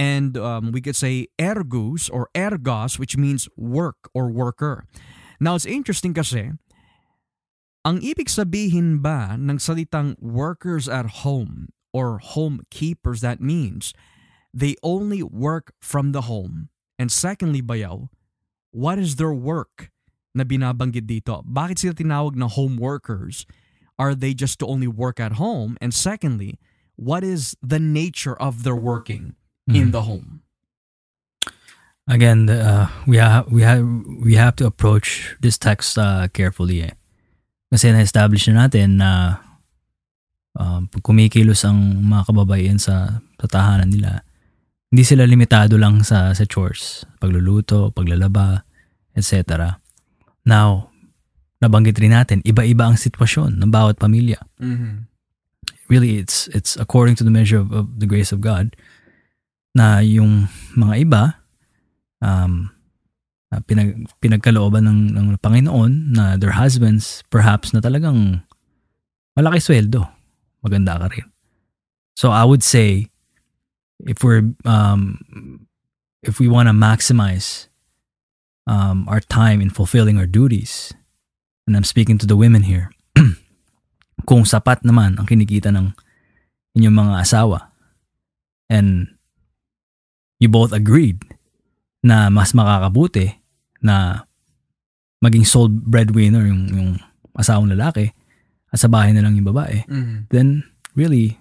[0.00, 4.88] and um, we could say ergus or ergos, which means work or worker.
[5.38, 6.56] Now, it's interesting kasi,
[7.84, 13.92] ang ibig sabihin ba ng salitang workers at home or home keepers, that means
[14.56, 16.72] they only work from the home.
[16.96, 18.08] And secondly, bayaw,
[18.72, 19.92] what is their work
[20.32, 21.44] na binabanggit dito?
[21.44, 23.44] Bakit sila tinawag na home workers?
[24.00, 25.76] Are they just to only work at home?
[25.76, 26.56] And secondly,
[26.96, 29.36] what is the nature of their working
[29.72, 29.92] in Mhm.
[29.92, 30.28] the home?
[32.10, 33.86] Again, the, uh, we have we have
[34.18, 36.94] we have to approach this text uh, carefully eh.
[37.70, 39.38] Kasi na-establish na natin na
[40.58, 44.26] um, pag kumikilos ang mga kababaihan sa, sa tahanan nila,
[44.90, 48.66] hindi sila limitado lang sa sa chores, pagluluto, paglalaba,
[49.14, 49.78] etc.
[50.42, 50.90] Now,
[51.62, 54.42] nabanggit rin natin, iba-iba ang sitwasyon ng bawat pamilya.
[54.58, 55.06] Mm-hmm.
[55.90, 58.78] really it's it's according to the measure of, of the grace of God
[59.74, 61.22] na yung mga iba
[62.20, 62.68] um
[63.66, 68.46] pinag pinagkalooban ng ng Panginoon na their husbands perhaps na talagang
[69.34, 70.06] malaki sweldo
[70.62, 71.26] maganda ka rin.
[72.14, 73.10] So I would say
[74.06, 75.18] if we're um
[76.22, 77.66] if we want to maximize
[78.70, 80.94] um our time in fulfilling our duties
[81.66, 82.94] and I'm speaking to the women here
[84.28, 85.90] kung sapat naman ang kinikita ng
[86.78, 87.74] inyong mga asawa
[88.70, 89.10] and
[90.40, 91.20] you both agreed
[92.02, 93.38] na mas makakabuti
[93.84, 94.24] na
[95.20, 96.90] maging sole breadwinner yung, yung
[97.36, 98.16] asawang lalaki
[98.72, 100.32] at sa bahay na lang yung babae, Mm-hmm.
[100.32, 100.64] then
[100.96, 101.36] really,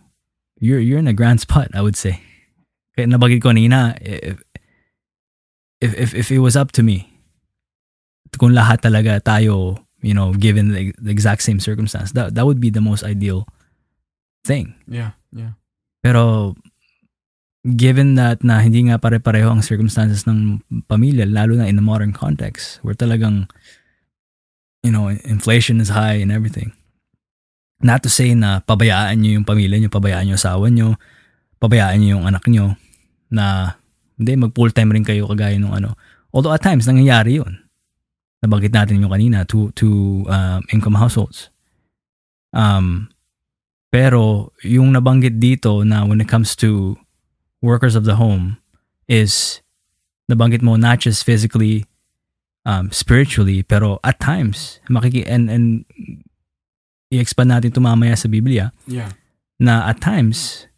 [0.59, 2.19] you're, you're in a grand spot, I would say.
[2.93, 4.43] Kaya nabagit ko kanina, if,
[5.79, 7.07] if, if, if it was up to me,
[8.35, 12.59] kung lahat talaga tayo you know, given the, the exact same circumstance, that that would
[12.59, 13.47] be the most ideal
[14.45, 14.75] thing.
[14.87, 15.59] Yeah, yeah.
[16.01, 16.55] Pero
[17.67, 22.15] given that na hindi nga pare-pareho ang circumstances ng pamilya, lalo na in the modern
[22.15, 23.51] context, where talagang,
[24.83, 26.71] you know, inflation is high and everything.
[27.83, 30.95] Not to say na pabayaan nyo yung pamilya nyo, pabayaan nyo asawa nyo,
[31.59, 32.75] pabayaan nyo yung anak nyo,
[33.31, 33.75] na
[34.19, 35.95] hindi, mag full-time rin kayo kagaya nung ano.
[36.31, 37.59] Although at times, nangyayari yun.
[38.43, 41.51] Nabanggit natin yung kanina, to, to um, income households.
[42.55, 43.11] Um,
[43.91, 46.95] pero yung nabanggit dito na when it comes to
[47.61, 48.57] workers of the home
[49.07, 49.61] is
[50.31, 51.85] nabanggit mo not just physically
[52.65, 55.83] um, spiritually pero at times makiki and and
[57.09, 59.11] i-expand natin ito mamaya sa Biblia Yeah.
[59.57, 60.69] na at times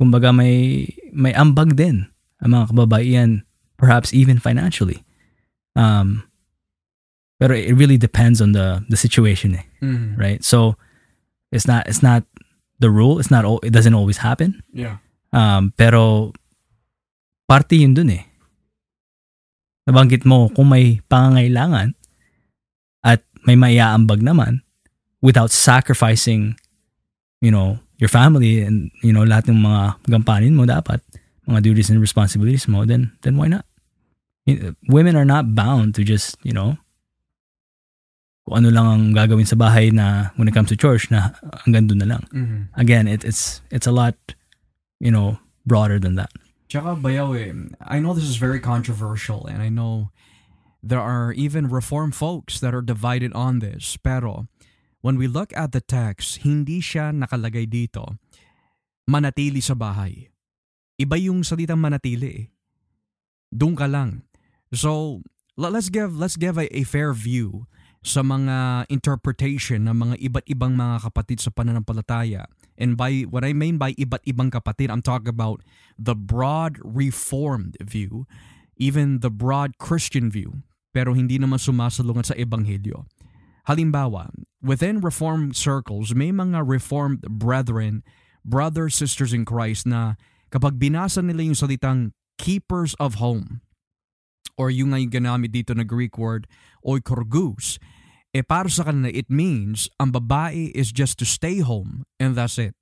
[0.00, 2.08] kumbaga may may ambag din
[2.40, 3.30] ang mga kababaihan
[3.76, 5.04] perhaps even financially
[5.76, 6.24] um
[7.36, 10.16] pero it really depends on the the situation eh, Mm-hmm.
[10.16, 10.74] right so
[11.52, 12.24] it's not it's not
[12.80, 14.98] the rule it's not it doesn't always happen Yeah.
[15.36, 16.32] Um, pero
[17.44, 18.24] parte yun dun eh.
[19.84, 21.92] Nabanggit mo kung may pangangailangan
[23.04, 24.64] at may maiaambag naman
[25.20, 26.56] without sacrificing,
[27.44, 31.04] you know, your family and, you know, lahat ng mga gampanin mo dapat,
[31.46, 33.64] mga duties and responsibilities mo, then, then why not?
[34.88, 36.80] Women are not bound to just, you know,
[38.46, 41.34] kung ano lang ang gagawin sa bahay na when it comes to church na
[41.66, 42.22] hanggang doon na lang.
[42.30, 42.58] Mhm.
[42.78, 44.14] Again, it, it's it's a lot,
[45.00, 46.32] you know, broader than that.
[46.66, 47.36] Tsaka bayaw
[47.80, 50.10] I know this is very controversial and I know
[50.82, 53.96] there are even reform folks that are divided on this.
[53.98, 54.46] Pero
[55.02, 58.18] when we look at the text, hindi siya nakalagay dito
[59.06, 60.30] manatili sa bahay.
[60.98, 62.44] Iba yung salitang manatili eh.
[63.54, 64.26] Doon ka lang.
[64.74, 65.22] So,
[65.54, 67.70] let's give let's give a, a fair view
[68.02, 72.46] sa mga interpretation ng mga iba't ibang mga kapatid sa pananampalataya.
[72.76, 75.64] And by what I mean by iba't ibang kapatid, I'm talking about
[75.96, 78.28] the broad reformed view,
[78.76, 80.62] even the broad Christian view,
[80.92, 83.08] pero hindi naman sumasalungat sa ebanghelyo.
[83.66, 84.30] Halimbawa,
[84.62, 88.06] within reformed circles, may mga reformed brethren,
[88.46, 90.14] brothers, sisters in Christ na
[90.54, 93.64] kapag binasa nila yung salitang keepers of home,
[94.54, 96.46] or yung nga yung ginamit dito na Greek word,
[96.86, 97.82] oikorgus,
[98.36, 102.60] eh para sa kanila it means ang babae is just to stay home and that's
[102.60, 102.76] it.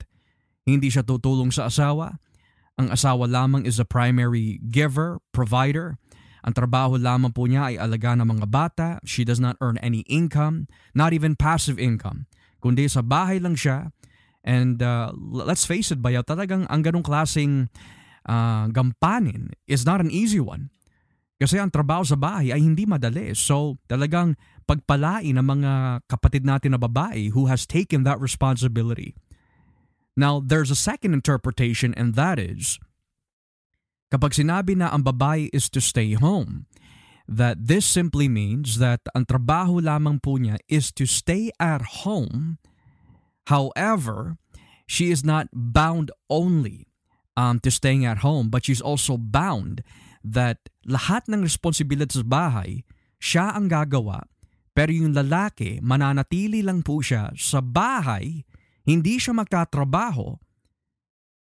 [0.67, 2.19] Hindi siya tutulong sa asawa.
[2.75, 5.95] Ang asawa lamang is a primary giver, provider.
[6.43, 8.89] Ang trabaho lamang po niya ay alaga ng mga bata.
[9.07, 12.27] She does not earn any income, not even passive income.
[12.59, 13.95] Kundi sa bahay lang siya.
[14.43, 17.73] And uh, let's face it, bayaw, talagang ang ganong klaseng
[18.27, 20.75] uh, gampanin is not an easy one.
[21.41, 23.33] Kasi ang trabaho sa bahay ay hindi madali.
[23.37, 25.73] So talagang pagpalain ng mga
[26.09, 29.15] kapatid natin na babae who has taken that responsibility.
[30.17, 32.79] Now, there's a second interpretation and that is
[34.15, 36.71] kapag sinabi na ang babae is to stay home,
[37.27, 42.63] that this simply means that ang trabaho lamang po niya is to stay at home.
[43.51, 44.39] However,
[44.87, 46.93] she is not bound only
[47.35, 49.83] um, to staying at home, but she's also bound
[50.23, 52.85] that lahat ng responsibilidad sa bahay,
[53.21, 54.25] siya ang gagawa
[54.75, 58.43] pero yung lalaki, mananatili lang po siya sa bahay,
[58.83, 60.43] hindi siya magtatrabaho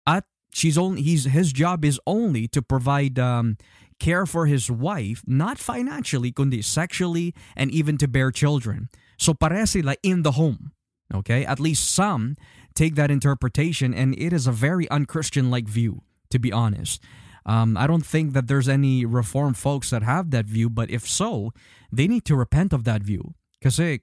[0.05, 3.57] at she's only he's his job is only to provide um,
[3.99, 8.93] care for his wife, not financially kundi sexually and even to bear children.
[9.17, 10.73] So pare sila in the home.
[11.15, 11.45] Okay?
[11.45, 12.37] At least some
[12.75, 17.01] take that interpretation and it is a very unchristian like view to be honest.
[17.45, 21.09] Um, I don't think that there's any reform folks that have that view, but if
[21.09, 21.51] so,
[21.91, 23.35] they need to repent of that view.
[23.63, 24.01] Kasi,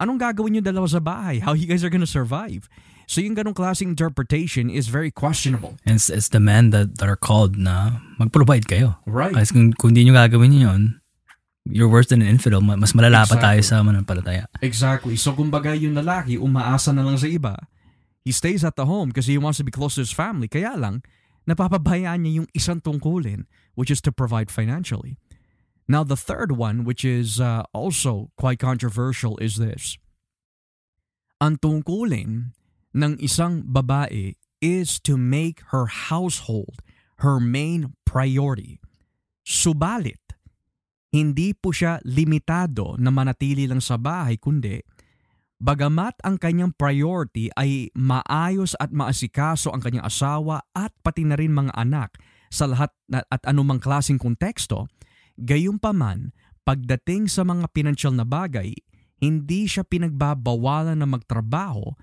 [0.00, 1.40] anong gagawin yung dalawa sa bahay?
[1.40, 2.68] How you guys are gonna survive?
[3.08, 5.80] So yung ganong klaseng interpretation is very questionable.
[5.88, 9.00] And it's, it's the men that, that are called na mag-provide kayo.
[9.08, 9.32] Right.
[9.32, 11.00] Kasi kung, kung di nyo gagawin yun,
[11.64, 12.60] you're worse than an infidel.
[12.60, 14.44] Ma- Mas malala pa tayo sa mananampalataya.
[14.60, 15.16] Exactly.
[15.16, 17.56] So kumbaga yung lalaki, umaasa na lang sa iba.
[18.28, 20.44] He stays at the home because he wants to be close to his family.
[20.44, 21.00] Kaya lang,
[21.48, 25.16] napapabayaan niya yung isang tungkulin, which is to provide financially.
[25.88, 29.96] Now, the third one, which is uh, also quite controversial, is this.
[31.40, 32.52] Ang tungkulin
[32.92, 36.84] ng isang babae is to make her household
[37.22, 38.78] her main priority.
[39.42, 40.20] Subalit,
[41.10, 44.78] hindi po siya limitado na manatili lang sa bahay kundi
[45.58, 51.54] bagamat ang kanyang priority ay maayos at maasikaso ang kanyang asawa at pati na rin
[51.54, 52.14] mga anak
[52.48, 54.88] sa lahat at anumang klaseng konteksto,
[55.36, 56.32] gayunpaman
[56.64, 58.72] pagdating sa mga pinansyal na bagay,
[59.18, 61.96] hindi siya pinagbabawalan na magtrabaho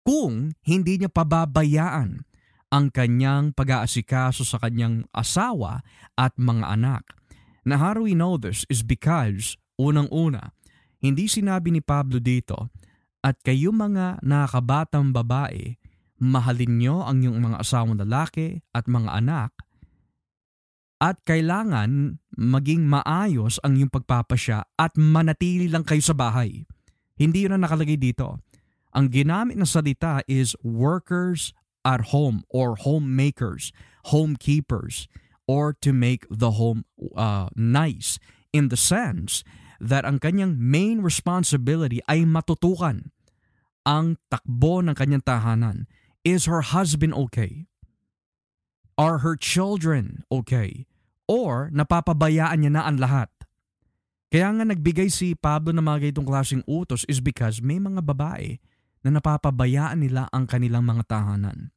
[0.00, 2.24] kung hindi niya pababayaan
[2.70, 5.82] ang kanyang pag-aasikaso sa kanyang asawa
[6.14, 7.04] at mga anak.
[7.66, 10.56] Na how do we know this is because, unang-una,
[11.02, 12.72] hindi sinabi ni Pablo dito,
[13.20, 15.76] at kayo mga nakabatang babae,
[16.20, 19.52] mahalin nyo ang iyong mga asawang lalaki at mga anak,
[21.00, 26.68] at kailangan maging maayos ang iyong pagpapasya at manatili lang kayo sa bahay.
[27.16, 28.40] Hindi yun ang nakalagay dito.
[28.92, 31.56] Ang ginamit na salita is workers
[31.88, 33.72] at home or homemakers,
[34.12, 35.08] homekeepers,
[35.48, 36.84] or to make the home
[37.16, 38.20] uh, nice
[38.52, 39.40] in the sense
[39.80, 43.08] that ang kanyang main responsibility ay matutukan
[43.88, 45.88] ang takbo ng kanyang tahanan.
[46.20, 47.64] Is her husband okay?
[49.00, 50.84] Are her children okay?
[51.24, 53.32] Or napapabayaan niya na ang lahat?
[54.30, 58.60] Kaya nga nagbigay si Pablo ng mga ganitong klaseng utos is because may mga babae
[59.00, 61.72] na napapabayaan nila ang kanilang mga tahanan.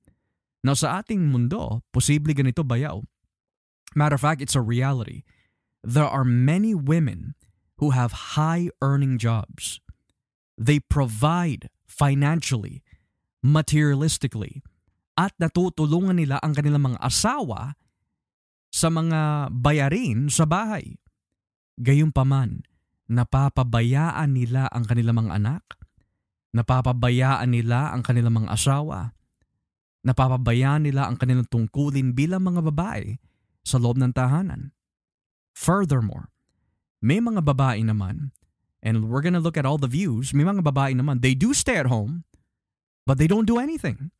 [0.62, 2.99] Now sa ating mundo, posible ganito bayaw.
[3.95, 5.24] Matter of fact, it's a reality.
[5.82, 7.36] There are many women
[7.84, 9.84] who have high earning jobs.
[10.56, 12.80] They provide financially,
[13.44, 14.64] materialistically,
[15.20, 17.76] at natutulungan nila ang kanilang mga asawa
[18.72, 20.96] sa mga bayarin sa bahay.
[21.76, 22.64] Gayunpaman,
[23.12, 25.64] napapabayaan nila ang kanilang mga anak,
[26.56, 29.12] napapabayaan nila ang kanilang mga asawa,
[30.08, 33.20] napapabayaan nila ang kanilang tungkulin bilang mga babae
[33.62, 34.74] sa loob ng tahanan.
[35.54, 36.33] Furthermore,
[37.04, 38.32] may mga babae naman,
[38.80, 41.76] and we're gonna look at all the views, may mga babae naman, they do stay
[41.76, 42.24] at home,
[43.04, 44.16] but they don't do anything.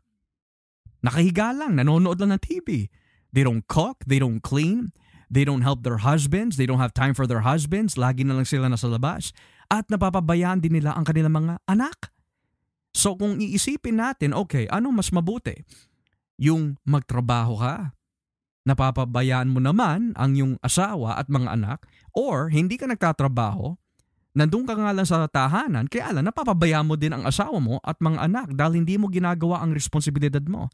[1.00, 2.92] Nakahiga lang, nanonood lang ng TV.
[3.32, 4.92] They don't cook, they don't clean,
[5.32, 8.46] they don't help their husbands, they don't have time for their husbands, lagi na lang
[8.46, 9.32] sila nasa labas,
[9.72, 12.12] at napapabayaan din nila ang kanilang mga anak.
[12.92, 15.66] So kung iisipin natin, okay, ano mas mabuti?
[16.38, 17.96] Yung magtrabaho ka,
[18.64, 21.80] napapabayaan mo naman ang yung asawa at mga anak,
[22.16, 23.76] or hindi ka nagtatrabaho,
[24.34, 28.00] nandun ka nga lang sa tahanan, kaya lang napapabayaan mo din ang asawa mo at
[28.00, 30.72] mga anak dahil hindi mo ginagawa ang responsibilidad mo.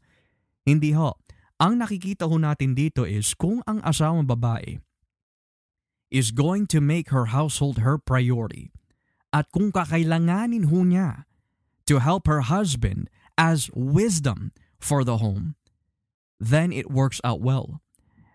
[0.64, 1.18] Hindi ho.
[1.60, 4.80] Ang nakikita ho natin dito is kung ang asawang babae
[6.10, 8.74] is going to make her household her priority
[9.30, 11.28] at kung kakailanganin ho niya
[11.86, 13.06] to help her husband
[13.38, 15.54] as wisdom for the home,
[16.40, 17.84] then it works out well.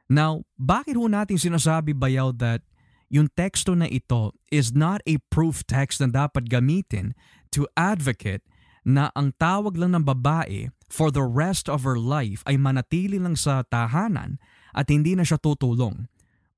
[0.05, 2.61] Now, bakit ho natin sinasabi bayaw that
[3.09, 7.17] yung teksto na ito is not a proof text na dapat gamitin
[7.49, 8.45] to advocate
[8.85, 13.33] na ang tawag lang ng babae for the rest of her life ay manatili lang
[13.33, 14.37] sa tahanan
[14.77, 16.05] at hindi na siya tutulong.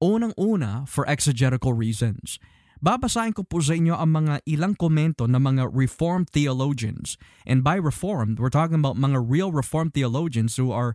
[0.04, 2.36] Unang-una for exegetical reasons.
[2.78, 7.18] Babasahin ko po sa inyo ang mga ilang komento ng mga Reformed theologians.
[7.42, 10.94] And by Reformed, we're talking about mga real Reformed theologians who are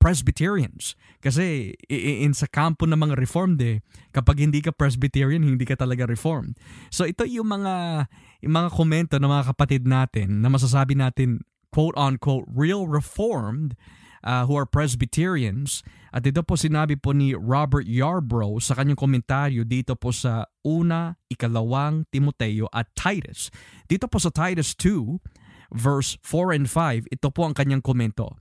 [0.00, 0.96] Presbyterians.
[1.20, 3.84] Kasi in sa kampo ng mga Reformed eh,
[4.16, 6.56] kapag hindi ka Presbyterian, hindi ka talaga Reformed.
[6.88, 8.08] So ito yung mga,
[8.40, 13.76] yung mga komento ng mga kapatid natin na masasabi natin quote-unquote real Reformed
[14.24, 15.84] uh, who are Presbyterians.
[16.10, 21.14] At ito po sinabi po ni Robert Yarbrough sa kanyang komentaryo dito po sa una,
[21.30, 23.52] ikalawang Timoteo at Titus.
[23.86, 28.34] Dito po sa Titus 2, verse 4 and 5, ito po ang kanyang komento.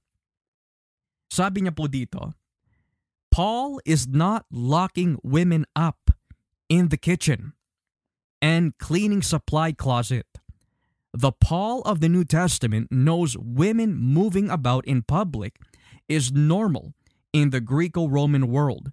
[1.30, 2.34] Sabi niya po dito,
[3.32, 6.12] Paul is not locking women up
[6.68, 7.54] in the kitchen
[8.42, 10.26] and cleaning supply closet.
[11.14, 15.58] The Paul of the New Testament knows women moving about in public
[16.08, 16.94] is normal
[17.34, 18.92] in the Greco Roman world,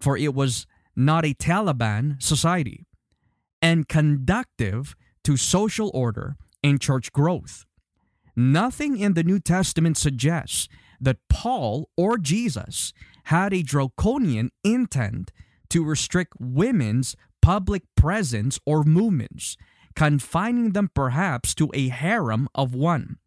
[0.00, 0.66] for it was
[0.96, 2.86] not a Taliban society,
[3.60, 7.66] and conductive to social order and church growth.
[8.34, 10.68] Nothing in the New Testament suggests
[11.00, 12.92] that Paul or Jesus
[13.24, 15.32] had a draconian intent
[15.70, 19.56] to restrict women's public presence or movements,
[19.94, 23.18] confining them perhaps to a harem of one.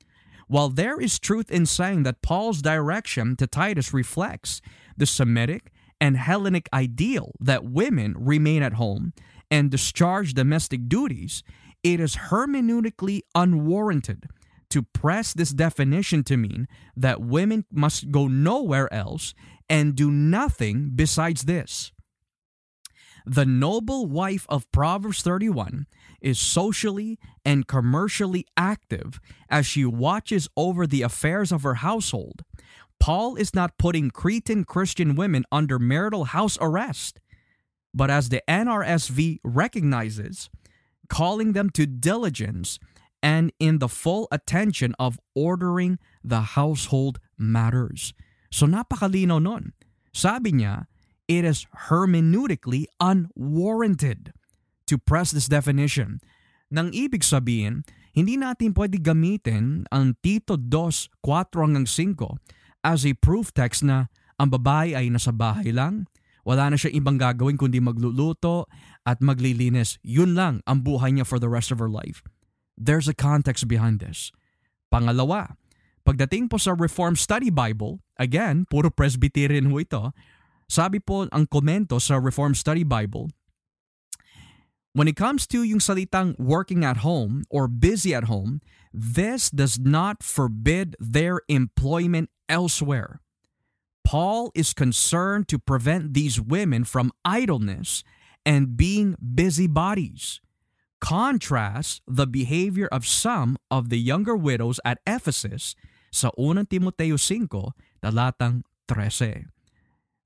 [0.48, 4.62] While there is truth in saying that Paul's direction to Titus reflects
[4.98, 9.14] the Semitic and Hellenic ideal that women remain at home
[9.50, 11.44] and discharge domestic duties,
[11.84, 14.28] it is hermeneutically unwarranted
[14.72, 19.34] to press this definition to mean that women must go nowhere else
[19.70, 21.92] and do nothing besides this.
[23.26, 25.86] The noble wife of Proverbs 31
[26.22, 29.20] is socially and commercially active
[29.50, 32.44] as she watches over the affairs of her household.
[33.00, 37.20] Paul is not putting Cretan Christian women under marital house arrest,
[37.94, 40.50] but as the NRSV recognizes,
[41.10, 42.80] calling them to diligence
[43.22, 48.14] and in the full attention of ordering the household matters.
[48.50, 49.74] So napakalino nun.
[50.12, 50.92] Sabi niya,
[51.30, 54.36] it is hermeneutically unwarranted
[54.90, 56.20] to press this definition.
[56.68, 63.14] Nang ibig sabihin, hindi natin pwede gamitin ang Tito 2, 4 hanggang 5 as a
[63.16, 64.12] proof text na
[64.42, 66.10] ang babae ay nasa bahay lang,
[66.42, 68.66] wala na siya ibang gagawin kundi magluluto
[69.06, 70.02] at maglilinis.
[70.02, 72.26] Yun lang ang buhay niya for the rest of her life.
[72.82, 74.34] There's a context behind this.
[74.90, 75.54] Pangalawa,
[76.02, 80.10] pagdating po sa Reform Study Bible, again, puro Presbyterian ho ito,
[80.66, 83.30] sabi po ang komento sa Reform Study Bible,
[84.98, 88.60] When it comes to yung salitang working at home or busy at home,
[88.92, 93.22] this does not forbid their employment elsewhere.
[94.04, 98.04] Paul is concerned to prevent these women from idleness
[98.44, 100.42] and being busybodies
[101.02, 105.76] contrasts the behavior of some of the younger widows at Ephesus
[106.14, 109.50] sa unang Timoteo 5, talatang 13.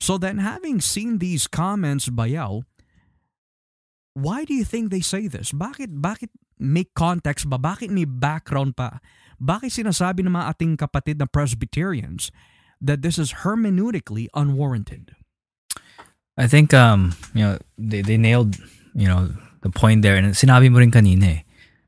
[0.03, 2.67] So then having seen these comments bayaw,
[4.13, 5.55] why do you think they say this?
[5.55, 7.57] Bakit, bakit may context ba?
[7.57, 8.99] Bakit may background pa?
[9.39, 12.31] Bakit sinasabi ng mga ating kapatid na Presbyterians
[12.83, 15.15] that this is hermeneutically unwarranted?
[16.35, 18.59] I think um you know they, they nailed
[18.91, 19.31] you know
[19.65, 21.41] the point there, and sinabi mo rin kanina eh,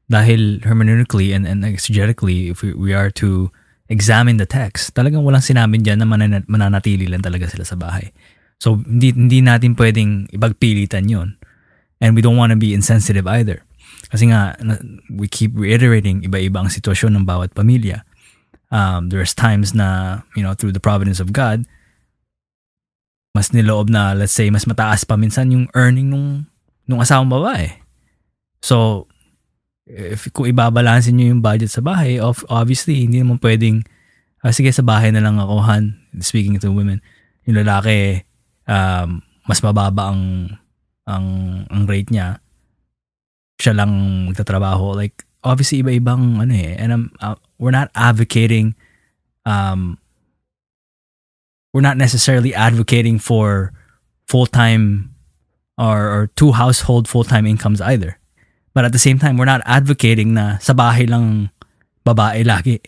[0.10, 3.54] dahil hermeneutically and, and exegetically, if we, we are to
[3.86, 8.10] examine the text, talagang walang sinabi dyan na manana- mananatili lang talaga sila sa bahay.
[8.58, 11.38] So, hindi, hindi natin pwedeng ipagpilitan yon
[12.02, 13.62] And we don't want to be insensitive either.
[14.10, 14.58] Kasi nga,
[15.14, 18.02] we keep reiterating iba-iba ang sitwasyon ng bawat pamilya.
[18.74, 21.70] Um, there's times na, you know, through the providence of God,
[23.38, 26.50] mas niloob na, let's say, mas mataas pa minsan yung earning nung,
[26.88, 27.70] nung asawang babae.
[28.64, 29.06] So,
[29.88, 33.84] if kung ibabalansin nyo yung budget sa bahay, of, obviously, hindi naman pwedeng,
[34.44, 37.04] ah, sige, sa bahay na lang ako, Han, speaking to women,
[37.48, 38.24] yung lalaki,
[38.68, 40.56] um, mas mababa ang,
[41.08, 41.28] ang,
[41.72, 42.44] ang rate niya,
[43.60, 43.92] siya lang
[44.28, 44.96] magtatrabaho.
[44.96, 48.76] Like, obviously, iba-ibang, ano eh, and um, uh, we're not advocating,
[49.48, 50.00] um,
[51.72, 53.72] we're not necessarily advocating for
[54.28, 55.16] full-time
[55.78, 58.18] or, or two household full-time incomes either.
[58.74, 61.50] But at the same time, we're not advocating na sa bahay lang
[62.06, 62.82] babae lagi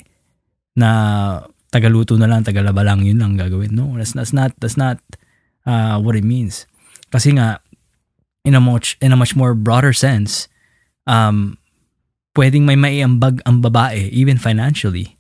[0.78, 3.74] na tagaluto na lang, tagalaba lang yun lang gagawin.
[3.74, 5.02] No, that's, that's not that's not
[5.66, 6.70] uh, what it means.
[7.10, 7.62] Kasi nga
[8.46, 10.50] in a much in a much more broader sense,
[11.10, 11.58] um
[12.38, 15.18] pwedeng may maiambag ang babae even financially.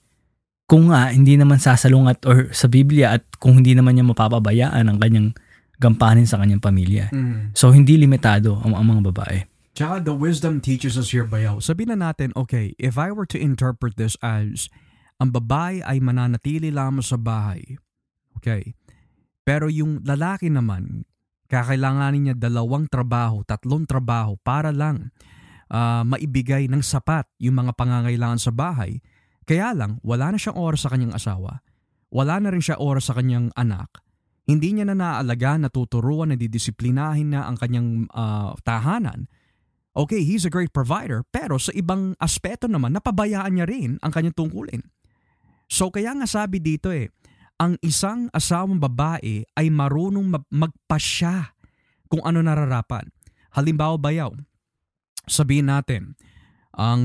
[0.70, 5.02] Kung nga hindi naman sasalungat or sa Biblia at kung hindi naman niya mapapabayaan ang
[5.02, 5.34] kanyang
[5.80, 7.08] gampanin sa kanyang pamilya.
[7.56, 9.38] So hindi limitado ang, ang mga babae.
[9.80, 11.64] Tsaka the wisdom teaches us here, Bayaw.
[11.64, 14.68] Sabihin na natin, okay, if I were to interpret this as
[15.24, 17.80] ang babae ay mananatili lamang sa bahay,
[18.36, 18.76] okay,
[19.48, 21.08] pero yung lalaki naman,
[21.48, 25.16] kakailanganin niya dalawang trabaho, tatlong trabaho para lang
[25.72, 29.00] uh, maibigay ng sapat yung mga pangangailangan sa bahay.
[29.50, 31.66] Kaya lang, wala na siyang oras sa kanyang asawa.
[32.14, 33.90] Wala na rin siya oras sa kanyang anak.
[34.50, 39.30] Hindi niya na naalaga, natuturuan, nadidisiplinahin na ang kanyang uh, tahanan
[40.00, 44.38] Okay, he's a great provider, pero sa ibang aspeto naman, napabayaan niya rin ang kanyang
[44.38, 44.86] tungkulin.
[45.66, 47.10] So kaya nga sabi dito eh,
[47.58, 51.58] ang isang asawang babae ay marunong magpasya
[52.08, 53.12] kung ano nararapan.
[53.52, 54.32] Halimbawa bayaw,
[55.26, 56.14] sabihin natin,
[56.78, 57.04] ang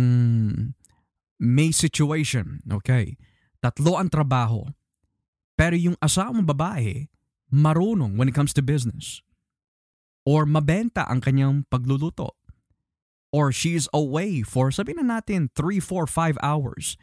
[1.40, 3.16] may situation, okay,
[3.64, 4.62] tatlo ang trabaho,
[5.58, 7.10] pero yung asawang babae,
[7.54, 9.22] marunong when it comes to business.
[10.26, 12.34] Or mabenta ang kanyang pagluluto
[13.34, 16.94] or she's away for, sabihin na natin, 3, 4, 5 hours.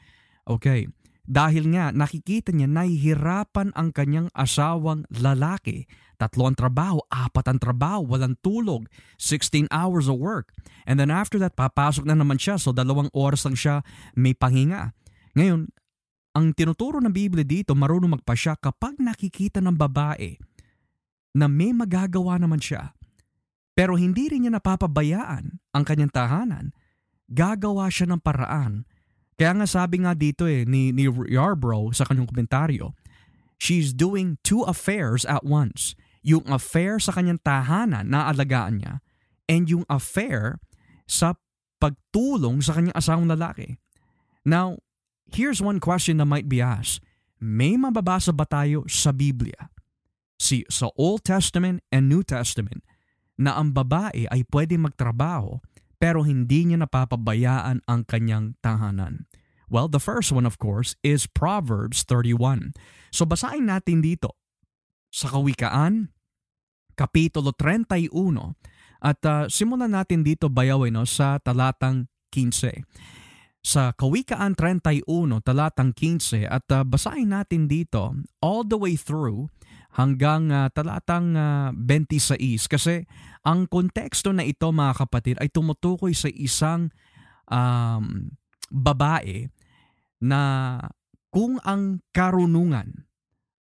[0.48, 0.88] Okay.
[1.28, 5.92] Dahil nga nakikita niya nahihirapan ang kanyang asawang lalaki.
[6.16, 8.88] Tatlo ang trabaho, apat ang trabaho, walang tulog,
[9.20, 10.56] 16 hours of work.
[10.88, 12.56] And then after that, papasok na naman siya.
[12.56, 13.84] So dalawang oras lang siya
[14.16, 14.96] may pahinga.
[15.36, 15.68] Ngayon,
[16.32, 20.40] ang tinuturo ng Biblia dito, marunong magpasya kapag nakikita ng babae
[21.36, 22.96] na may magagawa naman siya
[23.72, 26.76] pero hindi rin niya napapabayaan ang kanyang tahanan.
[27.32, 28.84] Gagawa siya ng paraan.
[29.40, 32.92] Kaya nga sabi nga dito eh ni, ni Yarbrough sa kanyang komentaryo,
[33.56, 35.96] she's doing two affairs at once.
[36.22, 38.94] Yung affair sa kanyang tahanan na alagaan niya
[39.50, 40.62] and yung affair
[41.10, 41.40] sa
[41.82, 43.82] pagtulong sa kanyang asawang lalaki.
[44.46, 44.78] Now,
[45.36, 47.04] here's one question that might be asked.
[47.42, 49.74] May mababasa ba tayo sa Biblia?
[50.38, 52.86] Si, sa Old Testament and New Testament
[53.38, 55.62] na ang babae ay pwede magtrabaho
[56.02, 59.30] pero hindi niya napapabayaan ang kanyang tahanan.
[59.70, 62.74] Well, the first one of course is Proverbs 31.
[63.14, 64.36] So basahin natin dito
[65.14, 66.10] sa Kawikaan,
[66.98, 68.12] Kapitulo 31
[69.02, 72.86] at uh, simulan natin dito bayawin no, sa talatang 15.
[73.62, 75.06] Sa Kawikaan 31,
[75.46, 79.54] talatang 15 at uh, basahin natin dito all the way through
[79.94, 83.06] hanggang uh, talatang uh, 26 kasi
[83.46, 86.90] ang konteksto na ito mga kapatid ay tumutukoy sa isang
[87.54, 88.34] um,
[88.74, 89.46] babae
[90.18, 90.42] na
[91.30, 93.06] kung ang karunungan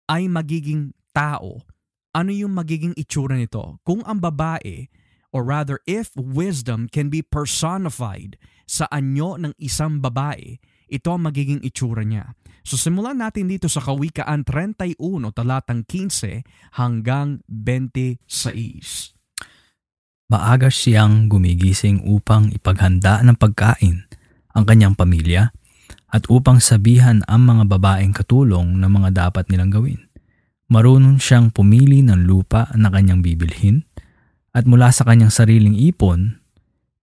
[0.08, 1.66] ay magiging tao,
[2.14, 3.82] ano yung magiging itsura nito?
[3.82, 4.88] Kung ang babae,
[5.36, 10.60] or rather if wisdom can be personified sa anyo ng isang babae,
[10.92, 12.36] ito ang magiging itsura niya.
[12.68, 15.00] So simulan natin dito sa Kawikaan 31
[15.32, 18.20] talatang 15 hanggang 26.
[20.28, 24.04] Maaga siyang gumigising upang ipaghanda ng pagkain
[24.52, 25.56] ang kanyang pamilya
[26.12, 30.02] at upang sabihan ang mga babaeng katulong na mga dapat nilang gawin.
[30.68, 33.88] Marunong siyang pumili ng lupa na kanyang bibilhin
[34.52, 36.44] at mula sa kanyang sariling ipon,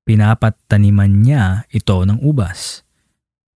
[0.04, 2.84] pinapataniman niya ito ng ubas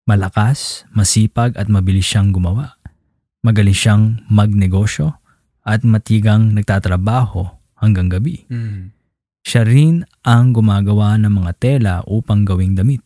[0.07, 2.79] Malakas, masipag at mabilis siyang gumawa.
[3.43, 5.19] Magaling siyang magnegosyo
[5.67, 7.43] at matigang nagtatrabaho
[7.75, 8.47] hanggang gabi.
[8.47, 8.95] Mm.
[9.43, 13.03] Siya rin ang gumagawa ng mga tela upang gawing damit.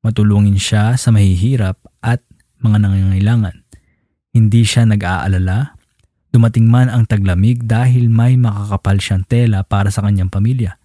[0.00, 2.24] Matulungin siya sa mahihirap at
[2.64, 3.60] mga nangangailangan.
[4.32, 5.76] Hindi siya nag-aalala.
[6.32, 10.80] Dumating man ang taglamig dahil may makakapal siyang tela para sa kanyang pamilya.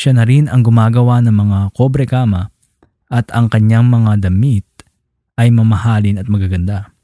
[0.00, 2.48] Siya na rin ang gumagawa ng mga kobre kama
[3.12, 4.64] at ang kanyang mga damit
[5.36, 6.96] ay mamahalin at magaganda.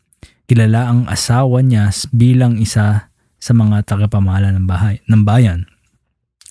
[0.49, 5.69] Kilala ang asawa niya bilang isa sa mga tagapamahala ng, bahay, ng bayan.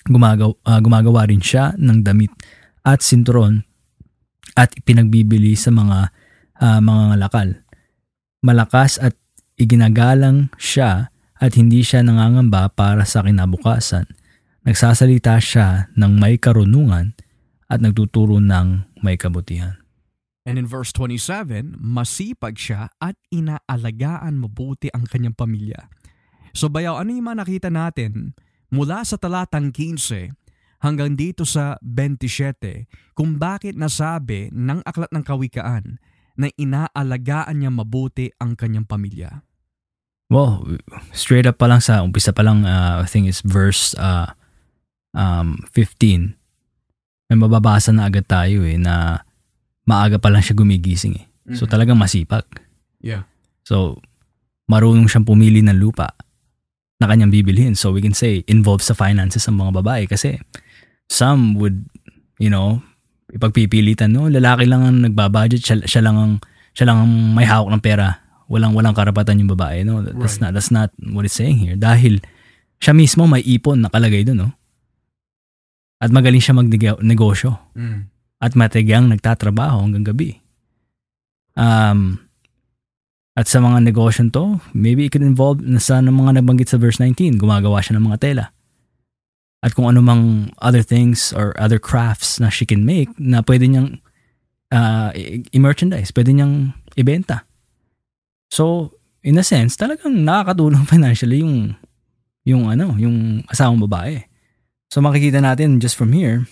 [0.06, 2.30] Gumagaw, uh, gumagawa rin siya ng damit
[2.86, 3.66] at sinturon
[4.54, 6.14] at ipinagbibili sa mga
[6.62, 7.48] uh, mga lakal.
[8.46, 9.18] Malakas at
[9.58, 11.10] iginagalang siya
[11.42, 14.06] at hindi siya nangangamba para sa kinabukasan.
[14.66, 17.14] Nagsasalita siya ng may karunungan
[17.70, 19.78] at nagtuturo ng may kabutihan.
[20.42, 25.86] And in verse 27, masipag siya at inaalagaan mabuti ang kanyang pamilya.
[26.50, 28.34] So bayaw, ano yung mga nakita natin
[28.74, 30.34] mula sa talatang 15
[30.82, 36.02] hanggang dito sa 27 kung bakit nasabi ng aklat ng kawikaan
[36.34, 39.46] na inaalagaan niya mabuti ang kanyang pamilya?
[40.26, 40.78] Well,
[41.14, 44.34] straight up pa lang sa umpisa pa lang, uh, I think it's verse uh,
[45.16, 46.36] um, 15.
[47.26, 49.24] May mababasa na agad tayo eh na
[49.82, 51.26] maaga pa lang siya gumigising eh.
[51.56, 51.70] So Mhm.
[51.72, 52.44] talagang masipag.
[53.00, 53.24] Yeah.
[53.64, 53.98] So
[54.66, 56.10] marunong siyang pumili ng lupa
[56.98, 57.74] na kanyang bibilhin.
[57.74, 60.38] So we can say involved sa finances ng mga babae kasi
[61.06, 61.86] some would,
[62.38, 62.82] you know,
[63.30, 64.26] ipagpipilitan, no?
[64.26, 66.32] Lalaki lang ang nagbabudget, siya, siya lang ang
[66.74, 68.22] siya lang ang may hawak ng pera.
[68.46, 70.02] Walang walang karapatan yung babae, no?
[70.02, 70.46] That's Right.
[70.46, 71.74] not that's not what it's saying here.
[71.74, 72.22] Dahil
[72.78, 74.50] siya mismo may ipon nakalagay doon, no?
[75.96, 78.12] At magaling siya magnegosyo Mm.
[78.36, 80.44] at matigyang nagtatrabaho hanggang gabi.
[81.56, 82.20] Um,
[83.32, 86.76] at sa mga negosyo to, maybe it could involve na sa ng mga nabanggit sa
[86.76, 88.44] verse 19, gumagawa siya ng mga tela.
[89.64, 93.64] At kung ano mang other things or other crafts na she can make na pwede
[93.68, 94.04] niyang
[94.68, 95.10] uh,
[95.56, 97.48] i-merchandise, pwede niyang ibenta.
[98.52, 98.92] So,
[99.24, 101.72] in a sense, talagang nakakatulong financially yung
[102.46, 104.25] yung ano, yung asawang babae.
[104.96, 106.48] So makikita natin just from here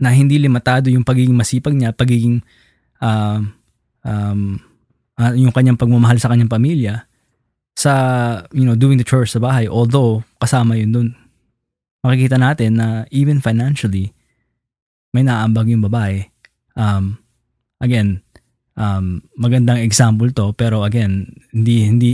[0.00, 2.40] na hindi limitado yung pagiging masipag niya, pagiging
[2.96, 3.52] um,
[4.08, 4.56] um,
[5.20, 7.04] ah, yung kanyang pagmamahal sa kanyang pamilya
[7.76, 7.92] sa
[8.56, 11.08] you know doing the chores sa bahay although kasama yun dun
[12.04, 14.12] makikita natin na even financially
[15.12, 16.24] may naambag yung babae
[16.76, 17.16] um,
[17.80, 18.20] again
[18.76, 22.12] um, magandang example to pero again hindi hindi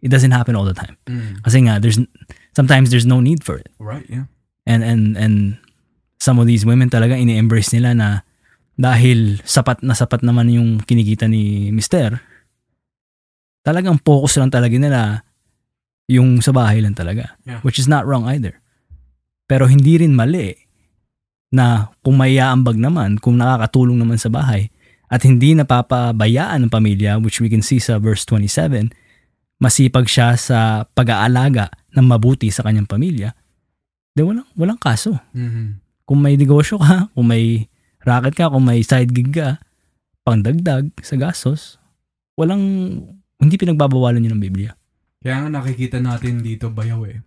[0.00, 1.40] it doesn't happen all the time Mm.
[1.44, 2.00] kasi nga there's
[2.56, 4.28] sometimes there's no need for it Right, yeah.
[4.64, 5.36] And and and
[6.16, 8.08] some of these women talaga ini-embrace nila na
[8.74, 12.18] dahil sapat na sapat naman yung kinikita ni Mister
[13.64, 15.00] talagang focus lang talaga nila
[16.10, 17.60] yung sa bahay lang talaga Yeah.
[17.64, 18.60] which is not wrong either
[19.48, 20.56] pero hindi rin mali
[21.54, 24.68] na kung may aambag naman kung nakakatulong naman sa bahay
[25.06, 28.90] at hindi napapabayaan ng pamilya which we can see sa verse 27
[29.62, 33.32] masipag siya sa pag-aalaga ng mabuti sa kanyang pamilya
[34.14, 35.82] de walang walang kaso Mhm.
[36.06, 37.66] kung may negosyo ka, kung may
[38.06, 39.58] racket ka, kung may side gig ka,
[40.22, 41.76] pangdagdag sa gastos,
[42.38, 42.62] walang,
[43.40, 44.76] hindi pinagbabawalan yun ng Biblia.
[45.20, 47.24] Kaya nga nakikita natin dito, Bayaw eh,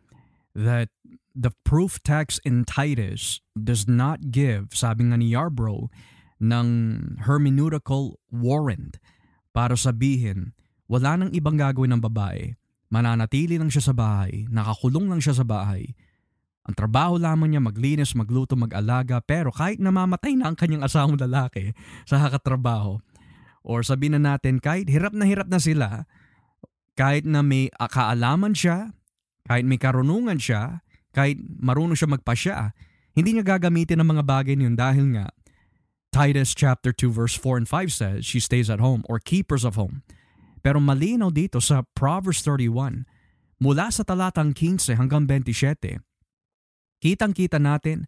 [0.54, 0.88] that
[1.34, 5.90] the proof text in Titus does not give, sabi nga ni Yarbrough,
[6.38, 6.68] ng
[7.26, 9.02] hermeneutical warrant
[9.50, 10.54] para sabihin,
[10.86, 12.54] wala nang ibang gagawin ng babae,
[12.94, 15.98] mananatili lang siya sa bahay, nakakulong lang siya sa bahay,
[16.68, 21.72] ang trabaho lamang niya maglinis, magluto, mag-alaga, pero kahit namamatay na ang kanyang asawang lalaki
[22.03, 22.99] sa kakatrabaho,
[23.63, 26.03] or sabihin na natin kahit hirap na hirap na sila,
[26.99, 28.91] kahit na may ah, kaalaman siya,
[29.47, 30.84] kahit may karunungan siya,
[31.15, 32.55] kahit marunong siya magpasya,
[33.15, 35.32] hindi niya gagamitin ang mga bagay niyon dahil nga
[36.11, 39.80] Titus chapter 2 verse 4 and 5 says she stays at home or keepers of
[39.80, 40.03] home.
[40.63, 43.07] Pero malinaw dito sa Proverbs 31,
[43.59, 46.07] mula sa talatang 15 hanggang 27,
[47.02, 48.08] kitang-kita natin,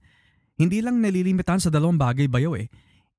[0.59, 2.67] hindi lang nalilimitan sa dalawang bagay bayo eh.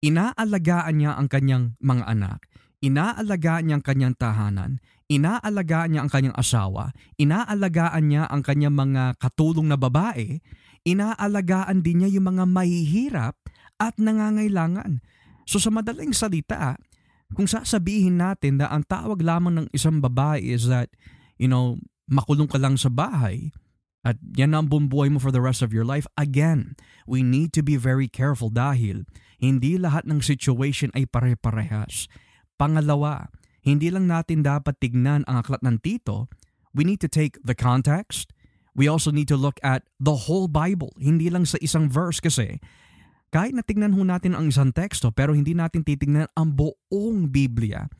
[0.00, 2.48] Inaalagaan niya ang kanyang mga anak,
[2.80, 4.70] inaalagaan niya ang kanyang tahanan,
[5.08, 10.40] inaalagaan niya ang kanyang asawa, inaalagaan niya ang kanyang mga katulong na babae,
[10.88, 13.36] inaalagaan din niya yung mga mahihirap
[13.76, 15.04] at nangangailangan.
[15.44, 16.76] So sa madaling salita,
[17.36, 20.90] kung sasabihin natin na ang tawag lamang ng isang babae is that,
[21.40, 21.78] you know,
[22.10, 23.54] makulong ka lang sa bahay,
[24.00, 26.08] at yan ang bumbuhay mo for the rest of your life.
[26.16, 29.04] Again, we need to be very careful dahil
[29.36, 32.08] hindi lahat ng situation ay pare-parehas.
[32.56, 33.28] Pangalawa,
[33.60, 36.32] hindi lang natin dapat tignan ang aklat ng tito.
[36.72, 38.32] We need to take the context,
[38.74, 42.62] We also need to look at the whole Bible, hindi lang sa isang verse kasi
[43.30, 47.90] kahit na tingnan ho natin ang isang teksto pero hindi natin titingnan ang buong Biblia,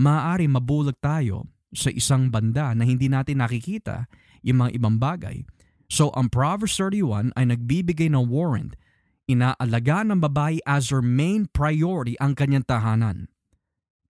[0.00, 4.08] maaari mabulag tayo sa isang banda na hindi natin nakikita
[4.44, 5.42] yung mga ibang bagay.
[5.88, 8.76] So ang Proverbs 31 ay nagbibigay ng warrant.
[9.24, 13.32] Inaalaga ng babae as her main priority ang kanyang tahanan.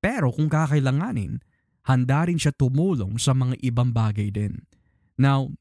[0.02, 1.38] Pero kung kakailanganin,
[1.86, 4.66] handa rin siya tumulong sa mga ibang bagay din.
[5.14, 5.54] Now,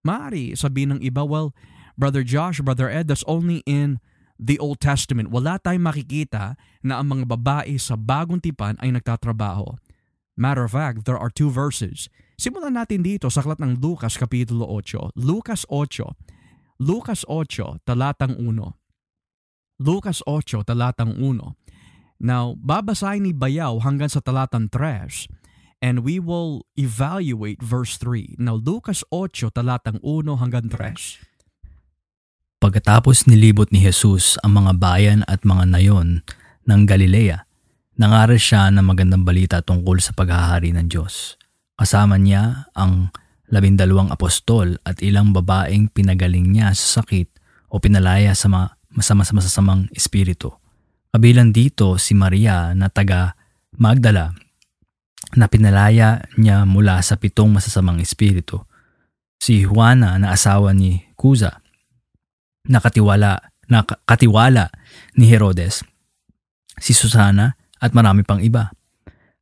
[0.00, 1.52] Mari sabihin ng iba, well,
[2.00, 4.00] Brother Josh, Brother Ed, that's only in
[4.40, 5.28] the Old Testament.
[5.28, 9.76] Wala tayong makikita na ang mga babae sa bagong tipan ay nagtatrabaho.
[10.40, 12.08] Matter of fact, there are two verses.
[12.40, 15.12] Simulan natin dito sa aklat ng Lucas Kapitulo 8.
[15.12, 16.80] Lucas 8.
[16.80, 18.56] Lucas 8, talatang 1.
[19.84, 21.36] Lucas 8, talatang 1.
[22.24, 25.28] Now, babasahin ni Bayaw hanggang sa talatang 3
[25.84, 28.40] and we will evaluate verse 3.
[28.40, 30.96] Now, Lucas 8, talatang 1 hanggang 3.
[32.56, 36.24] Pagkatapos nilibot ni Jesus ang mga bayan at mga nayon
[36.64, 37.44] ng Galilea,
[38.00, 41.39] nangaral siya ng magandang balita tungkol sa paghahari ng Diyos.
[41.80, 43.08] Kasama niya ang
[43.48, 47.32] labindalawang apostol at ilang babaeng pinagaling niya sa sakit
[47.72, 48.52] o pinalaya sa
[48.92, 50.52] masama-masasamang espiritu.
[51.08, 53.32] Kabilang dito si Maria na taga
[53.80, 54.36] Magdala
[55.40, 58.60] na pinalaya niya mula sa pitong masasamang espiritu.
[59.40, 61.64] Si Juana na asawa ni Kuza,
[62.68, 63.40] nakatiwala,
[63.72, 64.68] nakatiwala
[65.16, 65.80] ni Herodes,
[66.76, 68.68] si Susana at marami pang iba.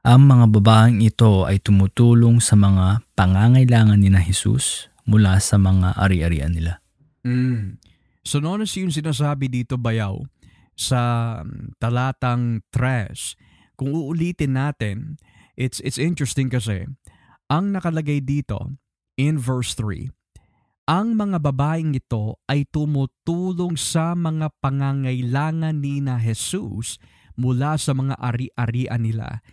[0.07, 5.99] Ang mga babaeng ito ay tumutulong sa mga pangangailangan ni na Jesus mula sa mga
[5.99, 6.79] ari-arian nila.
[7.27, 7.83] Mm.
[8.23, 10.23] So notice yung sinasabi dito bayaw
[10.79, 11.01] sa
[11.43, 13.75] um, talatang 3.
[13.75, 15.19] Kung uulitin natin,
[15.59, 16.87] it's it's interesting kasi
[17.51, 18.79] ang nakalagay dito
[19.19, 20.15] in verse 3
[20.89, 26.97] ang mga babaeng ito ay tumutulong sa mga pangangailangan ni na Jesus
[27.37, 29.45] mula sa mga ari-arian nila.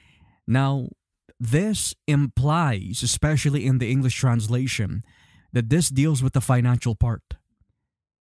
[0.46, 0.94] Now,
[1.42, 5.04] this implies, especially in the English translation,
[5.52, 7.24] that this deals with the financial part.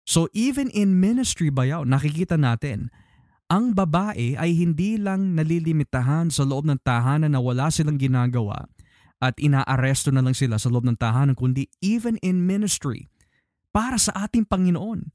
[0.08, 2.88] So even in ministry bayaw, nakikita natin,
[3.52, 8.72] ang babae ay hindi lang nalilimitahan sa loob ng tahanan na wala silang ginagawa
[9.20, 13.12] at inaaresto na lang sila sa loob ng tahanan kundi even in ministry
[13.76, 15.12] para sa ating Panginoon.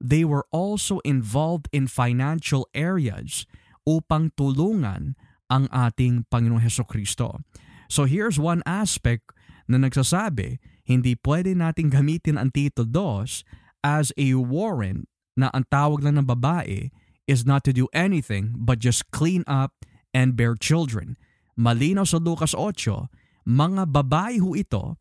[0.00, 3.44] They were also involved in financial areas
[3.84, 5.20] upang tulungan
[5.50, 7.42] ang ating Panginoong Heso Kristo.
[7.90, 9.34] So here's one aspect
[9.66, 16.06] na nagsasabi, hindi pwede nating gamitin ang Tito 2 as a warrant na ang tawag
[16.06, 16.94] lang ng babae
[17.26, 19.74] is not to do anything but just clean up
[20.10, 21.18] and bear children.
[21.54, 23.10] Malinaw sa Lucas 8,
[23.46, 24.98] mga babae ho ito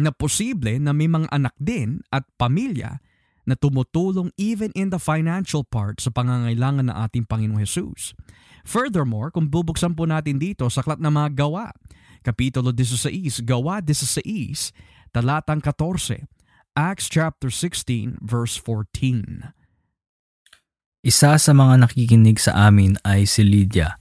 [0.00, 3.00] na posible na may mga anak din at pamilya
[3.48, 8.12] na tumutulong even in the financial part sa pangangailangan ng ating Panginoong Jesus.
[8.64, 11.72] Furthermore, kung bubuksan po natin dito sa aklat ng mga gawa,
[12.20, 14.20] Kapitulo 16, Gawa 16,
[15.10, 16.28] talatang 14,
[16.76, 19.56] Acts chapter 16, verse 14.
[21.00, 23.96] Isa sa mga nakikinig sa amin ay si Lydia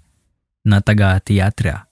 [0.67, 1.87] na taga Tiatra.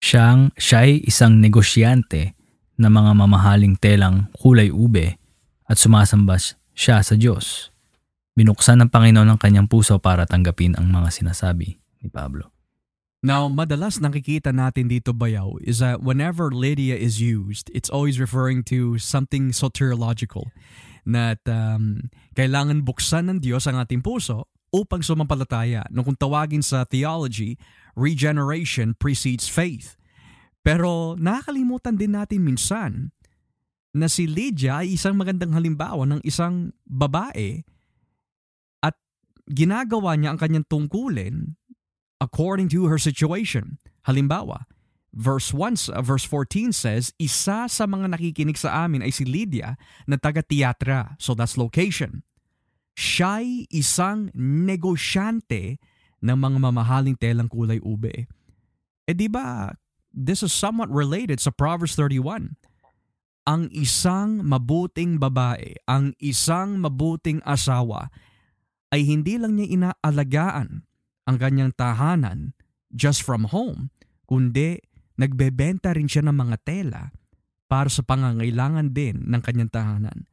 [0.00, 2.32] Siyang, siya'y isang negosyante
[2.80, 5.20] na mga mamahaling telang kulay ube
[5.68, 6.40] at sumasamba
[6.72, 7.75] siya sa Diyos.
[8.36, 12.52] Binuksan ng Panginoon ang kanyang puso para tanggapin ang mga sinasabi ni Pablo.
[13.24, 18.60] Now, madalas nakikita natin dito bayaw is that whenever Lydia is used, it's always referring
[18.68, 20.52] to something soteriological
[21.08, 25.88] na um, kailangan buksan ng Diyos ang ating puso upang sumampalataya.
[25.88, 27.56] No, kung tawagin sa theology,
[27.96, 29.96] regeneration precedes faith.
[30.60, 33.16] Pero nakakalimutan din natin minsan
[33.96, 37.64] na si Lydia ay isang magandang halimbawa ng isang babae
[39.50, 41.56] ginagawa niya ang kanyang tungkulin
[42.18, 43.78] according to her situation.
[44.06, 44.66] Halimbawa,
[45.16, 49.80] verse 1, uh, verse 14 says, isa sa mga nakikinig sa amin ay si Lydia
[50.04, 51.16] na taga Tiatra.
[51.18, 52.22] So that's location.
[52.96, 55.76] Siya'y isang negosyante
[56.24, 58.28] ng mga mamahaling telang kulay ube.
[59.06, 59.76] Eh di ba,
[60.10, 62.56] this is somewhat related sa Proverbs 31.
[63.46, 68.10] Ang isang mabuting babae, ang isang mabuting asawa,
[68.94, 70.86] ay hindi lang niya inaalagaan
[71.26, 72.54] ang kanyang tahanan
[72.94, 73.90] just from home,
[74.30, 74.78] kundi
[75.18, 77.10] nagbebenta rin siya ng mga tela
[77.66, 80.30] para sa pangangailangan din ng kanyang tahanan.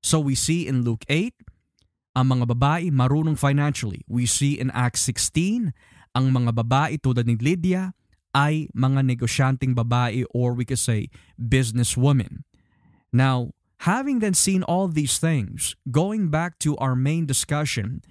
[0.00, 4.02] So we see in Luke 8, ang mga babae marunong financially.
[4.08, 5.70] We see in Acts 16,
[6.16, 7.92] ang mga babae tulad ni Lydia
[8.34, 12.46] ay mga negosyanteng babae or we could say businesswoman.
[13.10, 13.54] Now,
[13.88, 18.04] having then seen all these things, going back to our main discussion,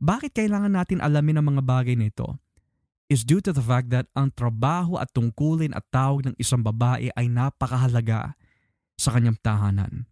[0.00, 2.44] bakit kailangan natin alamin ang mga bagay nito?
[3.12, 7.12] is due to the fact that ang trabaho at tungkulin at tawag ng isang babae
[7.14, 8.34] ay napakahalaga
[8.96, 10.08] sa kanyang tahanan.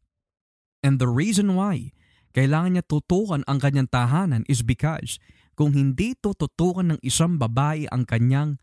[0.85, 1.97] And the reason why
[2.37, 5.17] kailangan niya tutukan ang kanyang tahanan is because
[5.57, 8.61] kung hindi tututukan ng isang babae ang kanyang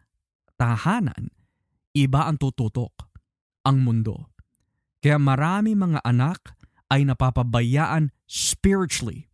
[0.58, 1.34] tahanan,
[1.94, 2.94] iba ang tututok,
[3.66, 4.29] ang mundo.
[5.00, 6.60] Kaya marami mga anak
[6.92, 9.32] ay napapabayaan spiritually.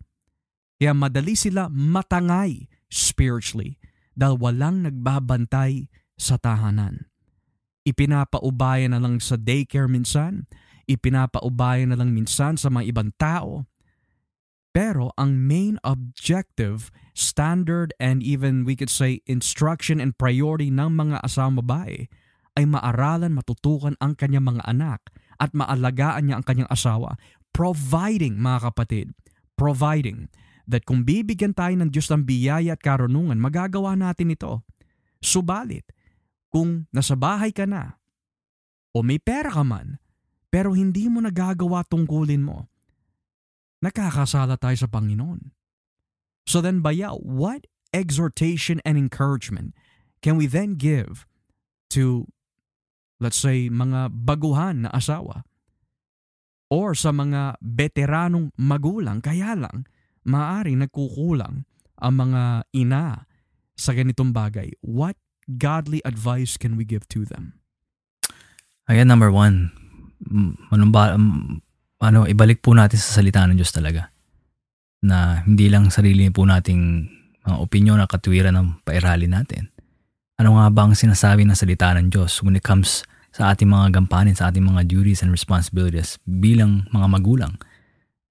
[0.78, 3.80] Kaya madali sila matangay spiritually
[4.14, 7.10] dahil walang nagbabantay sa tahanan.
[7.86, 10.46] Ipinapaubaya na lang sa daycare minsan,
[10.86, 13.66] ipinapaubaya na lang minsan sa mga ibang tao.
[14.70, 21.24] Pero ang main objective, standard and even we could say instruction and priority ng mga
[21.24, 22.12] asawang babae
[22.56, 25.00] ay maaralan matutukan ang kanyang mga anak
[25.36, 27.16] at maalagaan niya ang kanyang asawa.
[27.52, 29.06] Providing mga kapatid,
[29.56, 30.28] providing
[30.68, 34.66] that kung bibigyan tayo ng Diyos ng biyaya at karunungan, magagawa natin ito.
[35.22, 35.86] Subalit,
[36.50, 37.96] kung nasa bahay ka na,
[38.92, 40.00] o may pera ka man,
[40.50, 42.68] pero hindi mo nagagawa tungkulin mo,
[43.84, 45.52] nakakasala tayo sa Panginoon.
[46.46, 49.74] So then, Baya, what exhortation and encouragement
[50.22, 51.26] can we then give
[51.92, 52.26] to,
[53.20, 55.44] let's say, mga baguhan na asawa?
[56.66, 59.86] Or sa mga veteranong magulang, kaya lang,
[60.26, 61.62] maari nagkukulang
[61.96, 63.24] ang mga ina
[63.78, 64.74] sa ganitong bagay.
[64.82, 65.14] What
[65.46, 67.62] godly advice can we give to them?
[68.90, 69.70] Ayan, number one,
[70.70, 71.14] manumba,
[72.02, 74.10] ano, ibalik po natin sa salita ng Diyos talaga.
[75.06, 76.82] Na hindi lang sarili po nating
[77.46, 79.70] mga opinyon at katwiran ng pairali natin.
[80.36, 83.96] Ano nga ba ang sinasabi ng salita ng Diyos when it comes sa ating mga
[83.96, 87.56] gampanin, sa ating mga duties and responsibilities bilang mga magulang?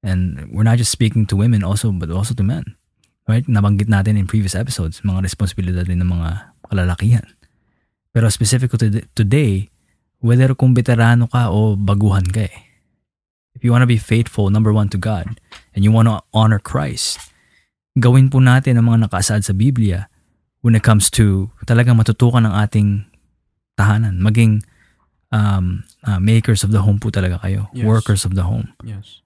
[0.06, 2.78] And we're not just speaking to women also, but also to men.
[3.26, 3.42] Right?
[3.50, 7.26] Nabanggit natin in previous episodes, mga responsibilidad din ng mga kalalakihan.
[8.14, 9.74] Pero specific to today,
[10.22, 12.58] whether kung veterano ka o baguhan ka eh.
[13.58, 15.42] If you want to be faithful, number one, to God,
[15.74, 17.18] and you want to honor Christ,
[17.98, 20.06] gawin po natin ang mga nakasaad sa Biblia
[20.66, 23.06] when it comes to talagang matutukan ng ating
[23.78, 24.18] tahanan.
[24.18, 24.66] Maging
[25.30, 27.70] um, uh, makers of the home po talaga kayo.
[27.70, 27.86] Yes.
[27.86, 28.74] Workers of the home.
[28.82, 29.22] Yes.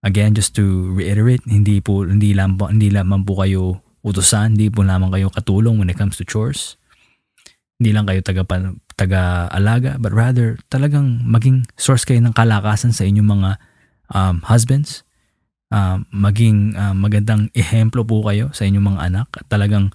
[0.00, 4.80] Again, just to reiterate, hindi po hindi lang hindi lamang po kayo utusan, hindi po
[4.80, 6.80] lamang kayo katulong when it comes to chores.
[7.76, 8.42] Hindi lang kayo taga
[8.96, 13.50] taga-alaga, but rather talagang maging source kayo ng kalakasan sa inyong mga
[14.10, 15.04] um, husbands.
[15.72, 19.88] Um, maging um, magandang ehemplo po kayo sa inyong mga anak at talagang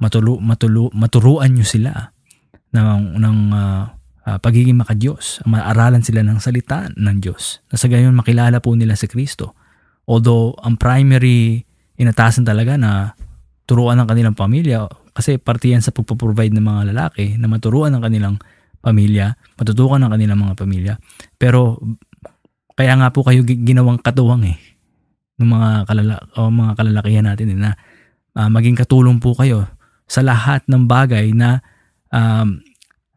[0.00, 2.12] matulu, matulu, maturuan nyo sila
[2.72, 3.84] ng, ng uh,
[4.26, 7.64] uh, pagiging makadiyos, maaralan sila ng salita ng Diyos.
[7.70, 9.54] Na sa gayon makilala po nila si Kristo.
[10.06, 11.66] Although ang primary
[11.96, 13.16] inatasan talaga na
[13.66, 14.86] turuan ng kanilang pamilya
[15.16, 18.36] kasi parte yan sa pagpo-provide ng mga lalaki na maturuan ng kanilang
[18.84, 20.94] pamilya, matutukan ng kanilang mga pamilya.
[21.40, 21.80] Pero
[22.76, 24.58] kaya nga po kayo ginawang katuwang eh
[25.40, 27.70] ng mga kalala o mga kalalakihan natin eh, na
[28.36, 29.66] uh, maging katulong po kayo
[30.06, 31.60] sa lahat ng bagay na
[32.14, 32.62] um,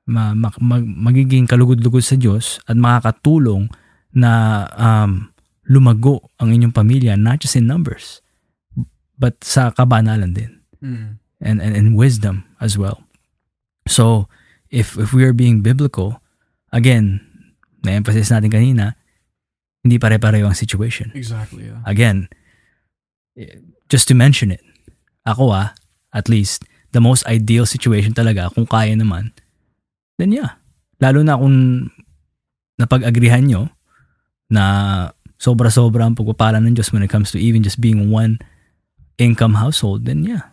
[0.09, 3.69] ma, ma, mag, magiging kalugod-lugod sa Diyos at makakatulong
[4.13, 5.29] na um,
[5.69, 8.25] lumago ang inyong pamilya not just in numbers
[9.21, 11.21] but sa kabanalan din mm.
[11.45, 13.05] and, and and wisdom as well
[13.85, 14.25] so
[14.73, 16.17] if if we are being biblical
[16.73, 17.21] again
[17.85, 18.97] na-emphasize natin kanina
[19.85, 21.85] hindi pare-pareho ang situation exactly yeah.
[21.85, 22.25] again
[23.93, 24.65] just to mention it
[25.29, 25.77] ako ah
[26.09, 26.65] at least
[26.95, 29.31] the most ideal situation talaga kung kaya naman
[30.19, 30.59] then yeah.
[30.99, 31.87] Lalo na kung
[32.75, 33.71] napag-agrihan nyo
[34.51, 34.63] na
[35.39, 38.35] sobra-sobra ang pagpapala ng Diyos when it comes to even just being one
[39.15, 40.51] income household, then yeah.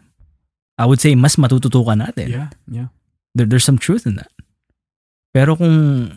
[0.79, 2.31] I would say mas matututukan natin.
[2.31, 2.89] Yeah, yeah.
[3.35, 4.31] There, there's some truth in that.
[5.35, 6.15] Pero kung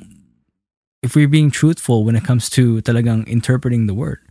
[1.01, 4.21] if we're being truthful when it comes to talagang interpreting the word,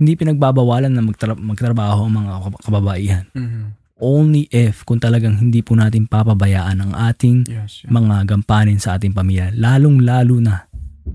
[0.00, 2.32] hindi pinagbabawalan na magtra- magtrabaho ang mga
[2.64, 3.26] kababaihan.
[3.36, 7.92] Mm-hmm only if kung talagang hindi po natin papabayaan ang ating yes, yeah.
[7.92, 10.68] mga gampanin sa ating pamilya, lalong-lalo na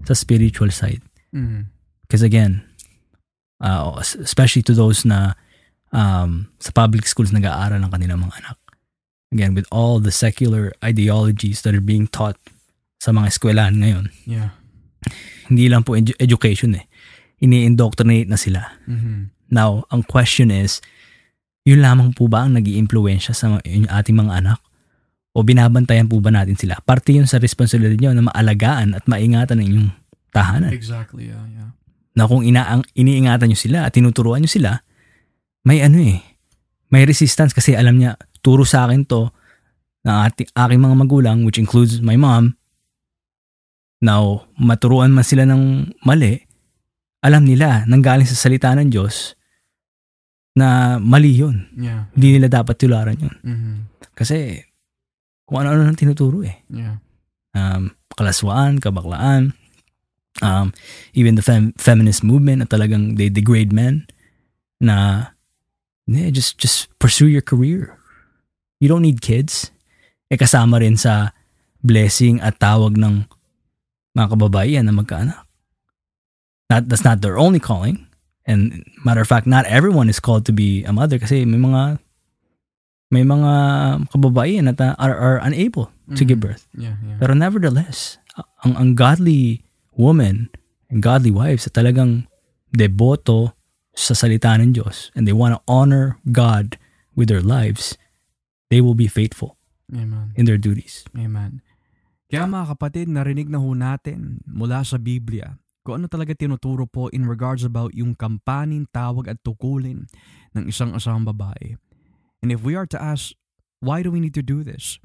[0.06, 1.02] sa spiritual side.
[1.30, 1.70] Mm.
[2.06, 2.66] Because again,
[3.62, 5.38] uh, especially to those na
[5.94, 8.58] um, sa public schools nag-aaral ng kanilang mga anak.
[9.32, 12.36] Again, with all the secular ideologies that are being taught
[13.00, 14.06] sa mga eskwelahan ngayon.
[14.28, 14.52] Yeah.
[15.48, 16.86] Hindi lang po edu- education eh.
[17.42, 18.76] Ini-indoctrinate na sila.
[18.86, 19.32] Mm-hmm.
[19.50, 20.84] Now, ang question is,
[21.68, 24.60] yun lamang po ba ang nag iimpluwensya sa ating mga anak?
[25.32, 26.82] O binabantayan po ba natin sila?
[26.84, 29.90] Parte yun sa responsibilidad nyo na maalagaan at maingatan ng inyong
[30.34, 30.72] tahanan.
[30.74, 31.72] Exactly, yeah, yeah.
[32.12, 34.84] Na kung inaang, iniingatan nyo sila at tinuturuan nyo sila,
[35.64, 36.20] may ano eh,
[36.92, 39.32] may resistance kasi alam niya, turo sa akin to
[40.04, 42.58] ng ating, aking mga magulang, which includes my mom.
[44.02, 46.42] Now, maturuan man sila ng mali,
[47.22, 49.38] alam nila, nanggaling sa salita ng Diyos,
[50.58, 51.68] na mali yun.
[51.76, 52.12] Yeah.
[52.12, 53.36] Hindi nila dapat tularan yun.
[53.42, 53.76] Mm-hmm.
[54.12, 54.60] Kasi,
[55.48, 56.64] kung ano-ano nang tinuturo eh.
[56.68, 57.00] Yeah.
[57.56, 59.56] Um, kalaswaan, kabaklaan,
[60.40, 60.72] um,
[61.14, 64.08] even the fem- feminist movement na talagang they degrade men
[64.80, 65.28] na
[66.08, 68.00] yeah, just just pursue your career.
[68.80, 69.70] You don't need kids.
[70.32, 71.36] Eh kasama rin sa
[71.84, 73.28] blessing at tawag ng
[74.16, 75.44] mga kababaihan na magkaanak.
[76.72, 78.08] Not, that's not their only calling.
[78.52, 82.04] And matter of fact, not everyone is called to be a mother kasi may mga
[83.12, 83.54] may mga
[84.12, 86.48] kababaihan na are, are unable to give Mhm.
[86.52, 86.64] birth.
[86.76, 87.16] Yeah, yeah.
[87.20, 88.20] Pero nevertheless,
[88.68, 89.64] ang, ang godly
[89.96, 90.52] woman
[90.92, 92.28] and godly wives talagang
[92.72, 93.56] deboto
[93.92, 96.76] sa salita ng Diyos and they want to honor God
[97.16, 98.00] with their lives,
[98.72, 99.60] they will be faithful
[99.92, 100.32] Amen.
[100.40, 101.04] in their duties.
[101.12, 101.60] Amen.
[102.32, 107.10] Kaya mga kapatid, narinig na ho natin mula sa Biblia kung ano talaga tinuturo po
[107.10, 110.06] in regards about yung kampanin, tawag at tukulin
[110.54, 111.78] ng isang asawang babae.
[112.42, 113.34] And if we are to ask,
[113.82, 115.02] why do we need to do this?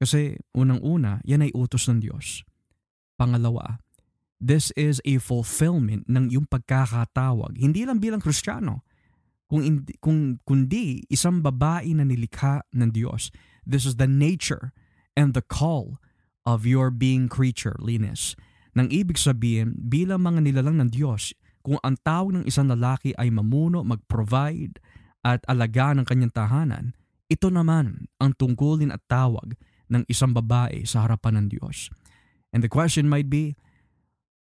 [0.00, 2.44] Kasi unang-una, yan ay utos ng Diyos.
[3.16, 3.80] Pangalawa,
[4.36, 7.56] this is a fulfillment ng yung pagkakatawag.
[7.56, 8.84] Hindi lang bilang Kristiyano,
[9.48, 13.32] kung, kung kundi isang babae na nilikha ng Diyos.
[13.64, 14.76] This is the nature
[15.16, 16.00] and the call
[16.44, 18.36] of your being creature, Linus.
[18.74, 21.30] Nang ibig sabihin, bilang mga nilalang ng Diyos,
[21.62, 24.82] kung ang tawag ng isang lalaki ay mamuno, mag-provide,
[25.24, 26.92] at alaga ng kanyang tahanan,
[27.32, 29.56] ito naman ang tungkulin at tawag
[29.88, 31.88] ng isang babae sa harapan ng Diyos.
[32.52, 33.56] And the question might be,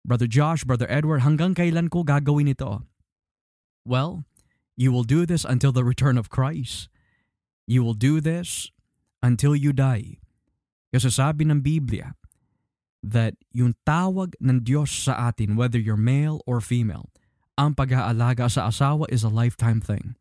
[0.08, 2.88] Brother Josh, Brother Edward, hanggang kailan ko gagawin ito?
[3.84, 4.24] Well,
[4.80, 6.88] you will do this until the return of Christ.
[7.68, 8.72] You will do this
[9.20, 10.24] until you die.
[10.90, 12.16] Kasi sabi ng Biblia
[13.04, 17.10] that yung tawag ng Diyos sa atin, whether you're male or female,
[17.60, 20.16] ang pag-aalaga sa asawa is a lifetime thing.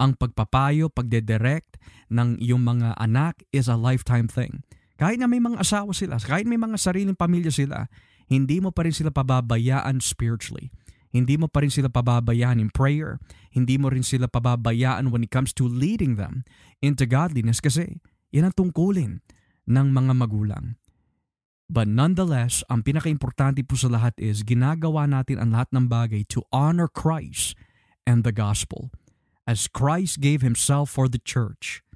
[0.00, 1.76] Ang pagpapayo, pagdedirect
[2.08, 4.64] ng iyong mga anak is a lifetime thing.
[4.96, 7.86] Kahit na may mga asawa sila, kahit may mga sariling pamilya sila,
[8.30, 10.72] hindi mo pa rin sila pababayaan spiritually.
[11.10, 13.18] Hindi mo pa rin sila pababayaan in prayer.
[13.50, 16.46] Hindi mo rin sila pababayaan when it comes to leading them
[16.78, 17.98] into godliness kasi
[18.30, 19.18] yan ang tungkulin
[19.66, 20.78] ng mga magulang.
[21.70, 26.42] But nonetheless, ang pinaka-importante po sa lahat is ginagawa natin ang lahat ng bagay to
[26.50, 27.54] honor Christ
[28.02, 28.90] and the gospel.
[29.46, 31.86] As Christ gave himself for the church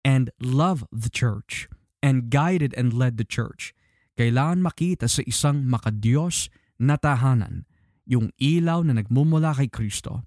[0.00, 1.68] and loved the church
[2.00, 3.76] and guided and led the church,
[4.16, 6.48] kailangan makita sa isang makadiyos
[6.80, 7.68] na tahanan
[8.08, 10.24] yung ilaw na nagmumula kay Kristo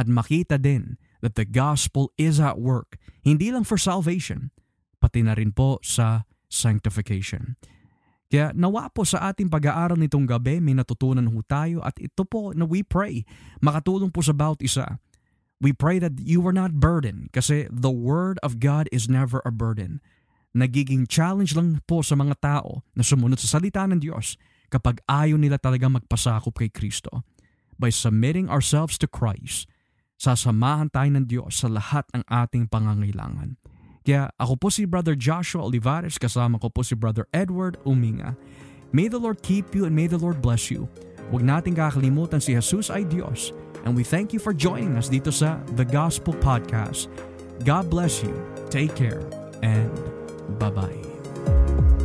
[0.00, 4.48] at makita din that the gospel is at work, hindi lang for salvation,
[4.96, 7.60] pati na rin po sa sanctification.
[8.30, 12.54] Kaya nawa po sa ating pag-aaral nitong gabi, may natutunan ho tayo at ito po
[12.54, 13.26] na we pray,
[13.58, 15.02] makatulong po sa bawat isa.
[15.58, 19.52] We pray that you are not burdened kasi the Word of God is never a
[19.52, 19.98] burden.
[20.56, 24.40] Nagiging challenge lang po sa mga tao na sumunod sa salita ng Diyos
[24.72, 27.26] kapag ayaw nila talaga magpasakop kay Kristo.
[27.76, 29.68] By submitting ourselves to Christ,
[30.16, 33.59] sasamahan tayo ng Diyos sa lahat ng ating pangangailangan.
[34.00, 38.36] Kaya ako po si Brother Joshua Olivares, kasama ko po si Brother Edward Uminga.
[38.90, 40.90] May the Lord keep you and may the Lord bless you.
[41.30, 43.54] Huwag nating kakalimutan si Jesus ay Diyos.
[43.86, 47.06] And we thank you for joining us dito sa The Gospel Podcast.
[47.62, 48.34] God bless you.
[48.72, 49.22] Take care
[49.62, 49.92] and
[50.58, 51.99] bye-bye.